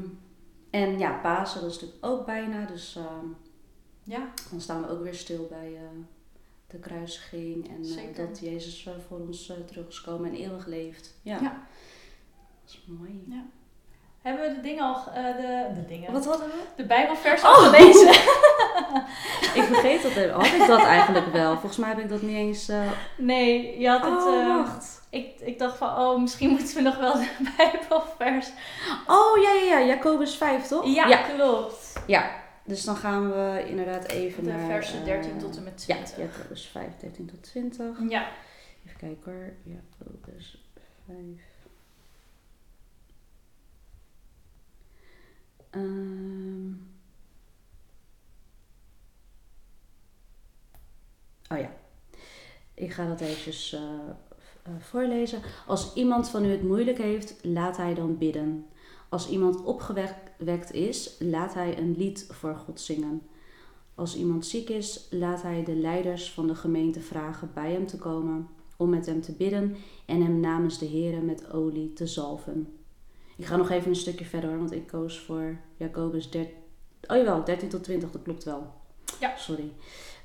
en 0.69 0.99
ja, 0.99 1.19
Pasen, 1.21 1.61
dat 1.61 1.69
is 1.69 1.75
natuurlijk 1.81 2.05
ook 2.05 2.25
bijna. 2.25 2.65
Dus 2.65 2.95
ehm, 2.95 3.25
Ja, 4.03 4.27
dan 4.51 4.61
staan 4.61 4.81
we 4.81 4.89
ook 4.89 5.03
weer 5.03 5.13
stil 5.13 5.47
bij 5.49 5.73
eh, 5.75 5.81
de 6.67 6.77
kruisiging 6.77 7.69
en 7.69 8.13
dat 8.27 8.39
Jezus 8.39 8.89
voor 9.07 9.19
ons 9.19 9.51
terug 9.67 9.87
is 9.87 9.97
gekomen 9.99 10.29
en 10.29 10.35
eeuwig 10.35 10.65
leeft. 10.65 11.13
Ja, 11.21 11.33
Ja. 11.41 11.67
dat 12.63 12.69
is 12.73 12.83
mooi. 12.87 13.43
hebben 14.21 14.49
we 14.49 14.55
de 14.55 14.61
dingen 14.61 14.83
al, 14.83 15.03
de, 15.13 15.71
de 15.75 15.85
dingen, 15.87 16.11
Wat 16.11 16.25
hadden 16.25 16.47
we? 16.47 16.61
de 16.75 16.85
Bijbelvers 16.85 17.41
Oh. 17.43 17.47
al 17.47 17.53
gelezen? 17.55 18.07
Ik 19.55 19.63
vergeet 19.63 20.01
dat. 20.01 20.11
even. 20.11 20.29
Had 20.33 20.45
ik 20.45 20.67
dat 20.67 20.83
eigenlijk 20.83 21.31
wel? 21.31 21.51
Volgens 21.51 21.77
mij 21.77 21.89
heb 21.89 21.99
ik 21.99 22.09
dat 22.09 22.21
niet 22.21 22.35
eens. 22.35 22.69
eh, 22.69 22.91
Nee, 23.17 23.79
je 23.79 23.89
had 23.89 24.01
het, 24.05 24.11
Oh, 24.23 24.39
eh, 24.41 24.47
wacht. 24.57 25.01
ik, 25.09 25.39
ik 25.39 25.59
dacht 25.59 25.77
van, 25.77 25.97
oh, 25.97 26.21
misschien 26.21 26.49
moeten 26.49 26.75
we 26.75 26.81
nog 26.81 26.97
wel 26.97 27.13
de 27.13 27.29
Bijbelvers. 27.57 28.49
Oh 29.07 29.41
ja, 29.43 29.51
ja, 29.53 29.77
ja, 29.79 29.85
Jacobus 29.85 30.35
5, 30.35 30.67
toch? 30.67 30.85
Ja, 30.85 31.07
ja. 31.07 31.17
klopt. 31.21 31.93
Ja, 32.07 32.31
dus 32.65 32.83
dan 32.83 32.95
gaan 32.95 33.31
we 33.31 33.63
inderdaad 33.67 34.07
even 34.07 34.43
De 34.43 34.49
naar... 34.51 34.65
versen 34.65 34.99
eh, 34.99 35.05
13 35.05 35.37
tot 35.37 35.57
en 35.57 35.63
met 35.63 35.83
Ja, 35.87 35.95
20. 35.95 36.17
Jacobus 36.17 36.65
5, 36.71 36.85
13 36.99 37.25
tot 37.25 37.43
20. 37.43 37.97
Ja. 38.09 38.27
Even 38.85 38.97
kijken 38.97 39.31
hoor. 39.33 39.53
Jacobus 39.63 40.63
5. 41.07 41.17
Ehm. 45.71 46.71
Oh 51.53 51.59
ja. 51.59 51.71
Ik 52.73 52.91
ga 52.91 53.07
dat 53.07 53.21
eventjes 53.21 53.73
eh, 53.73 53.81
eh, 54.63 54.73
voorlezen. 54.79 55.41
Als 55.67 55.93
iemand 55.93 56.29
van 56.29 56.45
u 56.45 56.51
het 56.51 56.63
moeilijk 56.63 56.97
heeft, 56.97 57.35
laat 57.41 57.77
hij 57.77 57.93
dan 57.93 58.17
bidden. 58.17 58.65
Als 59.09 59.29
iemand 59.29 59.63
opgewekt 59.63 60.71
is, 60.71 61.15
laat 61.19 61.53
hij 61.53 61.77
een 61.77 61.97
lied 61.97 62.27
voor 62.31 62.55
God 62.55 62.79
zingen. 62.79 63.21
Als 63.95 64.15
iemand 64.15 64.45
ziek 64.45 64.69
is, 64.69 65.07
laat 65.11 65.41
hij 65.41 65.63
de 65.63 65.75
leiders 65.75 66.31
van 66.31 66.47
de 66.47 66.55
gemeente 66.55 66.99
vragen 66.99 67.51
bij 67.53 67.71
hem 67.71 67.87
te 67.87 67.97
komen 67.97 68.47
om 68.77 68.89
met 68.89 69.05
hem 69.05 69.21
te 69.21 69.31
bidden 69.31 69.75
en 70.05 70.21
hem 70.21 70.39
namens 70.39 70.77
de 70.77 70.87
Here 70.87 71.21
met 71.21 71.51
olie 71.51 71.93
te 71.93 72.07
zalven. 72.07 72.77
Ik 73.37 73.45
ga 73.45 73.55
nog 73.55 73.69
even 73.69 73.89
een 73.89 73.95
stukje 73.95 74.25
verder 74.25 74.57
want 74.57 74.71
ik 74.71 74.87
koos 74.87 75.19
voor 75.19 75.57
Jacobus 75.77 76.29
13. 76.29 76.53
Oh 77.07 77.17
jawel, 77.17 77.43
13 77.43 77.69
tot 77.69 77.83
20, 77.83 78.11
dat 78.11 78.21
klopt 78.21 78.43
wel. 78.43 78.73
Ja. 79.19 79.37
Sorry. 79.37 79.71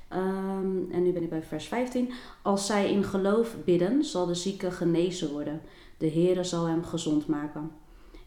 Ehm, 0.09 0.91
en 0.91 1.03
nu 1.03 1.11
ben 1.11 1.23
ik 1.23 1.29
bij 1.29 1.43
vers 1.43 1.67
15. 1.67 2.11
Als 2.41 2.65
zij 2.65 2.91
in 2.91 3.03
geloof 3.03 3.55
bidden, 3.65 4.03
zal 4.03 4.25
de 4.25 4.35
zieke 4.35 4.71
genezen 4.71 5.31
worden. 5.31 5.61
De 5.97 6.11
Heere 6.11 6.43
zal 6.43 6.65
hem 6.65 6.83
gezond 6.83 7.27
maken. 7.27 7.71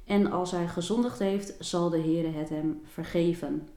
En 0.05 0.31
als 0.31 0.51
hij 0.51 0.68
gezondigd 0.68 1.18
heeft, 1.18 1.55
zal 1.59 1.90
de 1.90 2.01
Heere 2.01 2.29
het 2.29 2.49
hem 2.49 2.81
vergeven. 2.85 3.68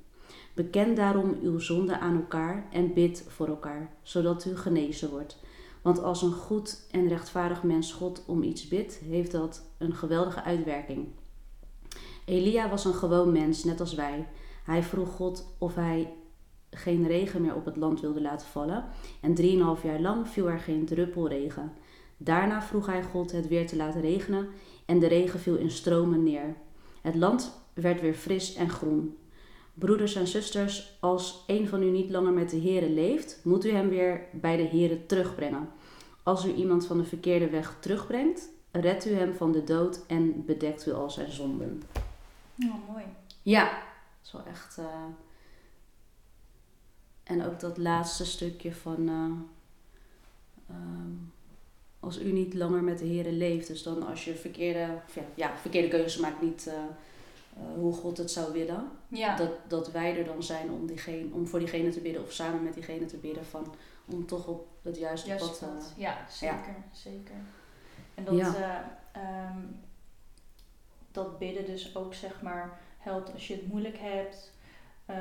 Beken 0.54 0.96
daarom 0.96 1.38
uw 1.42 1.60
zonde 1.60 2.00
aan 2.00 2.16
elkaar 2.16 2.68
en 2.72 2.94
bid 2.94 3.26
voor 3.28 3.48
elkaar, 3.48 3.94
zodat 4.02 4.46
u 4.46 4.58
genezen 4.58 5.10
wordt. 5.10 5.38
Want 5.82 6.04
als 6.04 6.22
een 6.22 6.34
goed 6.34 6.88
en 6.92 7.08
rechtvaardig 7.08 7.64
mens 7.64 7.94
God 7.94 8.24
om 8.28 8.44
iets 8.44 8.68
bidt, 8.68 9.00
heeft 9.00 9.32
dat 9.32 9.64
een 9.78 9.96
geweldige 9.96 10.44
uitwerking. 10.44 11.08
Elia 12.26 12.70
was 12.70 12.86
een 12.86 12.94
gewoon 12.94 13.32
mens, 13.32 13.64
net 13.64 13.80
als 13.80 13.94
wij. 13.94 14.28
Hij 14.64 14.84
vroeg 14.84 15.10
God 15.10 15.48
of 15.58 15.76
hij 15.76 16.14
geen 16.76 17.08
regen 17.08 17.42
meer 17.42 17.56
op 17.56 17.66
het 17.66 17.76
land 17.76 18.02
wilde 18.02 18.22
laten 18.22 18.48
vallen. 18.48 18.86
En 19.22 19.34
drieënhalf 19.34 19.84
jaar 19.84 20.00
lang 20.00 20.28
viel 20.28 20.50
er 20.50 20.60
geen 20.60 20.86
druppel 20.86 21.28
regen. 21.28 21.74
Daarna 22.18 22.62
vroeg 22.62 22.86
hij 22.86 23.04
God 23.04 23.32
het 23.32 23.48
weer 23.48 23.68
te 23.68 23.76
laten 23.76 24.02
regenen 24.02 24.48
en 24.86 25.00
de 25.00 25.08
regen 25.08 25.40
viel 25.40 25.56
in 25.56 25.72
stromen 25.72 26.24
neer. 26.24 26.56
Het 27.02 27.16
land 27.16 27.62
werd 27.74 28.02
weer 28.02 28.14
fris 28.14 28.56
en 28.56 28.70
groen. 28.70 29.18
Broeders 29.74 30.16
en 30.16 30.28
zusters, 30.28 30.98
als 31.00 31.44
een 31.48 31.68
van 31.68 31.84
u 31.84 31.90
niet 31.90 32.10
langer 32.10 32.34
met 32.34 32.50
de 32.50 32.62
Here 32.62 32.90
leeft, 32.90 33.40
moet 33.44 33.66
u 33.66 33.72
hem 33.72 33.90
weer 33.90 34.26
bij 34.32 34.58
de 34.58 34.78
Here 34.78 35.06
terugbrengen. 35.06 35.70
Als 36.24 36.46
u 36.46 36.54
iemand 36.54 36.86
van 36.86 36.98
de 36.98 37.04
verkeerde 37.04 37.50
weg 37.50 37.78
terugbrengt, 37.80 38.50
redt 38.72 39.06
u 39.06 39.14
hem 39.14 39.34
van 39.34 39.52
de 39.52 39.64
dood 39.64 40.06
en 40.08 40.46
bedekt 40.46 40.88
u 40.88 40.92
al 40.92 41.10
zijn 41.10 41.32
zonden. 41.32 41.84
Oh, 42.60 42.90
mooi. 42.92 43.04
Ja, 43.42 43.82
is 44.24 44.32
wel 44.32 44.44
echt. 44.46 44.78
eh, 44.78 44.86
en 47.26 47.46
ook 47.46 47.60
dat 47.60 47.78
laatste 47.78 48.26
stukje 48.26 48.74
van. 48.74 49.08
eh, 49.10 50.76
ehm, 50.76 51.12
als 52.00 52.20
u 52.22 52.32
niet 52.32 52.54
langer 52.54 52.84
met 52.84 53.00
de 53.00 53.06
Heeren 53.06 53.38
leeft, 53.38 53.68
dus 53.68 53.84
dan 53.84 54.08
als 54.08 54.26
je 54.26 54.36
verkeerde, 54.36 54.80
ja, 55.14 55.24
ja, 55.36 55.58
verkeerde 55.58 55.88
keuzes 55.88 56.18
maakt, 56.22 56.42
niet 56.42 56.68
eh, 56.68 56.74
eh, 56.74 57.74
hoe 57.76 57.94
God 57.94 58.18
het 58.18 58.32
zou 58.32 58.54
willen. 58.54 58.88
Ja. 59.08 59.36
Dat, 59.36 59.52
dat 59.68 59.92
wij 59.92 60.18
er 60.18 60.26
dan 60.26 60.44
zijn 60.44 60.72
om, 60.72 60.86
diegene, 60.86 61.34
om 61.34 61.48
voor 61.48 61.60
diegene 61.60 61.90
te 61.90 62.00
bidden 62.00 62.24
of 62.24 62.32
samen 62.32 62.64
met 62.64 62.74
diegene 62.74 63.06
te 63.06 63.18
bidden 63.18 63.46
van 63.46 63.76
om 64.06 64.26
toch 64.26 64.48
op 64.48 64.68
het 64.82 64.98
juiste 64.98 65.28
Juist 65.28 65.46
pad 65.46 65.60
te 65.60 65.66
dat. 65.66 65.94
Ja, 65.98 66.26
zeker, 66.30 66.76
zeker. 66.92 67.36
En 68.16 68.24
dat, 68.26 68.36
Ja. 68.36 68.56
eh, 69.14 69.22
ehm, 69.22 69.60
dat 71.12 71.40
bidden 71.40 71.66
dus 71.66 71.96
ook 71.96 72.14
zeg 72.14 72.42
maar 72.42 72.80
helpt 72.98 73.34
als 73.34 73.48
je 73.48 73.54
het 73.56 73.68
moeilijk 73.68 73.98
hebt. 73.98 74.52
Eh, 75.06 75.16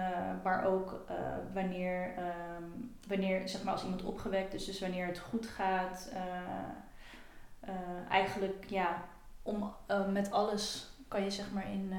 maar 0.44 0.64
ook 0.64 1.04
eh, 1.08 1.16
wanneer, 1.54 2.14
ehm, 2.16 2.62
wanneer, 3.08 3.48
zeg 3.48 3.62
maar 3.62 3.72
als 3.72 3.82
iemand 3.82 4.02
opgewekt 4.02 4.54
is, 4.54 4.64
dus 4.64 4.80
wanneer 4.80 5.06
het 5.06 5.18
goed 5.18 5.46
gaat. 5.46 6.10
eh, 6.12 7.70
eigenlijk, 8.08 8.64
ja, 8.68 9.04
om, 9.42 9.72
met 10.12 10.30
alles 10.30 10.88
kan 11.08 11.22
je 11.24 11.30
zeg 11.30 11.52
maar 11.52 11.70
in... 11.72 11.90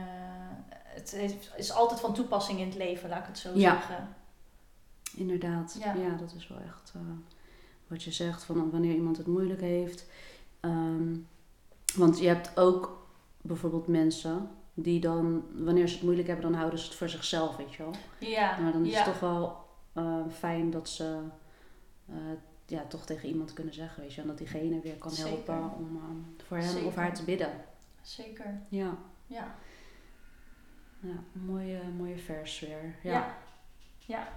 het 0.84 1.14
is 1.56 1.72
altijd 1.72 2.00
van 2.00 2.14
toepassing 2.14 2.60
in 2.60 2.66
het 2.66 2.76
leven, 2.76 3.10
laat 3.10 3.20
ik 3.20 3.26
het 3.26 3.38
zo 3.38 3.50
Ja. 3.54 3.72
zeggen. 3.72 4.08
Inderdaad, 5.16 5.76
ja. 5.80 5.94
Ja. 5.94 6.10
dat 6.16 6.34
is 6.34 6.48
wel 6.48 6.60
echt 6.60 6.94
wat 7.88 8.04
je 8.04 8.12
zegt 8.12 8.44
van 8.44 8.72
wanneer 8.72 8.94
iemand 8.96 9.18
het 9.18 9.28
moeilijk 9.28 9.62
heeft. 9.62 10.06
Ehm, 10.60 11.16
want 11.96 12.20
je 12.20 12.28
hebt 12.28 12.58
ook 12.60 13.08
bijvoorbeeld 13.42 13.88
mensen 13.88 14.50
die 14.78 15.00
dan, 15.00 15.46
wanneer 15.54 15.88
ze 15.88 15.94
het 15.94 16.04
moeilijk 16.04 16.28
hebben, 16.28 16.46
dan 16.52 16.60
houden 16.60 16.80
ze 16.80 16.86
het 16.86 16.96
voor 16.96 17.10
zichzelf, 17.10 17.56
weet 17.56 17.74
je 17.74 17.84
wel. 17.84 17.94
Ja, 18.20 18.58
Maar 18.60 18.72
dan 18.72 18.86
is 18.86 18.92
ja. 18.92 18.98
het 18.98 19.06
toch 19.06 19.20
wel 19.20 19.66
eh, 19.94 20.28
fijn 20.38 20.72
dat 20.72 20.90
ze 20.90 21.20
eh, 22.10 22.16
ja, 22.66 22.86
toch 22.88 23.06
tegen 23.06 23.30
iemand 23.30 23.54
kunnen 23.54 23.74
zeggen, 23.74 24.02
weet 24.02 24.14
je, 24.14 24.22
en 24.22 24.28
dat 24.28 24.38
diegene 24.38 24.80
weer 24.80 24.96
kan 24.96 25.12
Zeker. 25.12 25.32
helpen 25.32 25.72
om 25.78 25.96
ehm, 26.04 26.46
voor 26.48 26.58
hem 26.58 26.86
of 26.86 26.96
haar 26.96 27.14
te 27.14 27.24
bidden. 27.24 27.50
zeker. 28.02 28.62
Ja, 28.70 28.98
Ja. 29.28 29.56
ja 31.00 31.16
mooie, 31.32 31.80
mooie 31.98 32.18
vers 32.18 32.60
weer. 32.60 32.96
Ja. 33.04 33.12
Ja. 33.12 33.38
ja. 34.00 34.28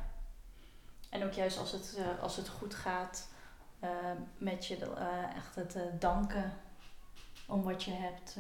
En 1.11 1.25
ook 1.25 1.33
juist 1.33 1.59
als 1.59 1.73
het, 1.73 1.95
eh, 1.99 2.23
als 2.23 2.37
het 2.37 2.49
goed 2.49 2.75
gaat 2.75 3.29
met 4.39 4.67
je, 4.67 4.77
echt 5.37 5.55
het 5.55 5.79
danken 5.99 6.53
om 7.47 7.63
wat 7.63 7.83
je 7.85 7.91
hebt 7.91 8.37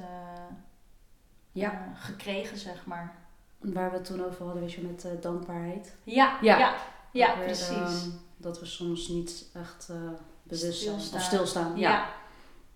Ja. 1.53 1.73
eh, 1.73 2.03
gekregen, 2.05 2.59
zeg 2.59 2.87
maar. 2.87 3.17
Waar 3.59 3.91
we 3.91 3.97
het 3.97 4.05
toen 4.05 4.25
over 4.25 4.45
hadden, 4.45 4.63
weet 4.63 4.73
je, 4.73 4.81
met 4.83 5.05
eh, 5.05 5.13
dankbaarheid. 5.21 5.97
Ja, 6.05 6.39
Ja. 6.43 6.59
ja, 6.59 6.77
ja, 7.13 7.37
weer, 7.37 7.45
precies. 7.45 7.69
ehm, 8.03 8.11
dat 8.37 8.61
we 8.61 8.67
soms 8.67 9.09
niet 9.09 9.51
echt 9.55 9.89
eh, 9.89 9.97
bewust 10.43 10.61
zijn. 10.63 10.73
Stilstaan. 11.01 11.19
Of 11.21 11.27
stilstaan. 11.27 11.77
Ja. 11.77 11.91
ja. 11.91 12.09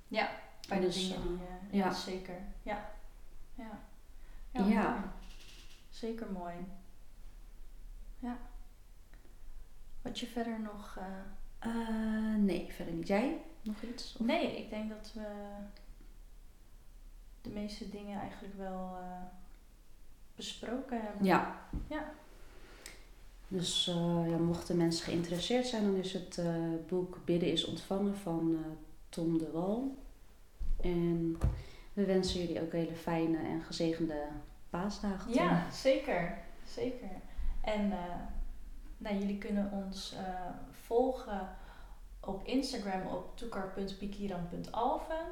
Ja, 0.09 0.31
bij 0.69 0.81
de 0.81 0.87
Dus, 0.87 0.95
dingen 1.09 1.39
die... 1.71 1.79
ja, 1.81 1.93
zeker. 1.93 2.39
Ja. 2.63 2.91
Ja. 3.55 3.79
Ja. 4.53 4.61
mooi. 4.63 5.01
Zeker 5.91 6.27
mooi. 6.33 6.55
Ja. 8.19 8.37
Wat 10.03 10.19
je 10.21 10.27
verder 10.27 10.61
nog... 10.61 10.97
eh, 10.99 11.05
Eh, 11.59 12.37
nee, 12.39 12.73
verder 12.73 12.95
niet. 12.95 13.09
Jij? 13.09 13.41
Nog 13.63 13.83
iets? 13.83 14.17
Of- 14.19 14.27
Nee, 14.27 14.59
ik 14.59 14.71
denk 14.71 14.89
dat 14.91 15.11
we 15.15 15.27
de 17.43 17.51
meeste 17.51 17.89
dingen 17.89 18.21
eigenlijk 18.21 18.55
wel 18.57 18.97
eh, 19.01 19.23
besproken 20.37 21.01
hebben. 21.03 21.25
Ja. 21.25 21.61
Ja. 21.87 22.13
Dus 23.49 23.89
eh, 23.89 24.31
ja, 24.31 24.37
mochten 24.37 24.77
mensen 24.77 25.05
geïnteresseerd 25.05 25.67
zijn, 25.67 25.83
dan 25.83 25.97
is 25.97 26.13
het 26.13 26.39
eh, 26.39 26.55
boek 26.89 27.19
Bidden 27.25 27.53
is 27.53 27.65
ontvangen 27.65 28.17
van 28.17 28.65
Tom 29.09 29.39
de 29.39 29.51
Wal. 29.51 29.97
En 30.81 31.39
we 31.93 32.05
wensen 32.05 32.41
jullie 32.41 32.63
ook 32.63 32.73
hele 32.73 32.95
fijne 32.95 33.39
en 33.39 33.63
gezegende 33.63 34.27
paasdagen. 34.71 35.33
toe. 35.33 35.41
Ja, 35.41 35.71
zeker. 35.71 36.39
Zeker. 36.65 37.11
En 37.61 37.93
nou, 38.99 39.19
jullie 39.19 39.39
kunnen 39.39 39.71
ons 39.73 40.15
volgen 40.71 41.49
op 42.21 42.47
Instagram 42.47 43.07
op 43.07 43.37
toekar.pikiran.alven 43.37 45.27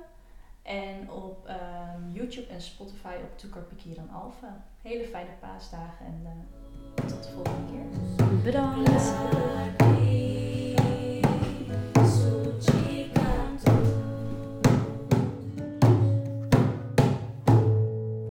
en 0.62 1.10
op 1.10 1.46
ehm, 1.46 2.12
YouTube 2.12 2.52
en 2.52 2.60
Spotify 2.60 3.14
op 3.22 3.38
toekarpikiranalven. 3.38 4.64
Hele 4.82 5.04
fijne 5.04 5.32
paasdagen 5.40 6.06
en 6.06 6.20
eh, 6.24 7.04
tot 7.06 7.24
de 7.24 7.30
volgende 7.30 7.72
keer. 7.72 8.42
Bedankt. 8.42 9.12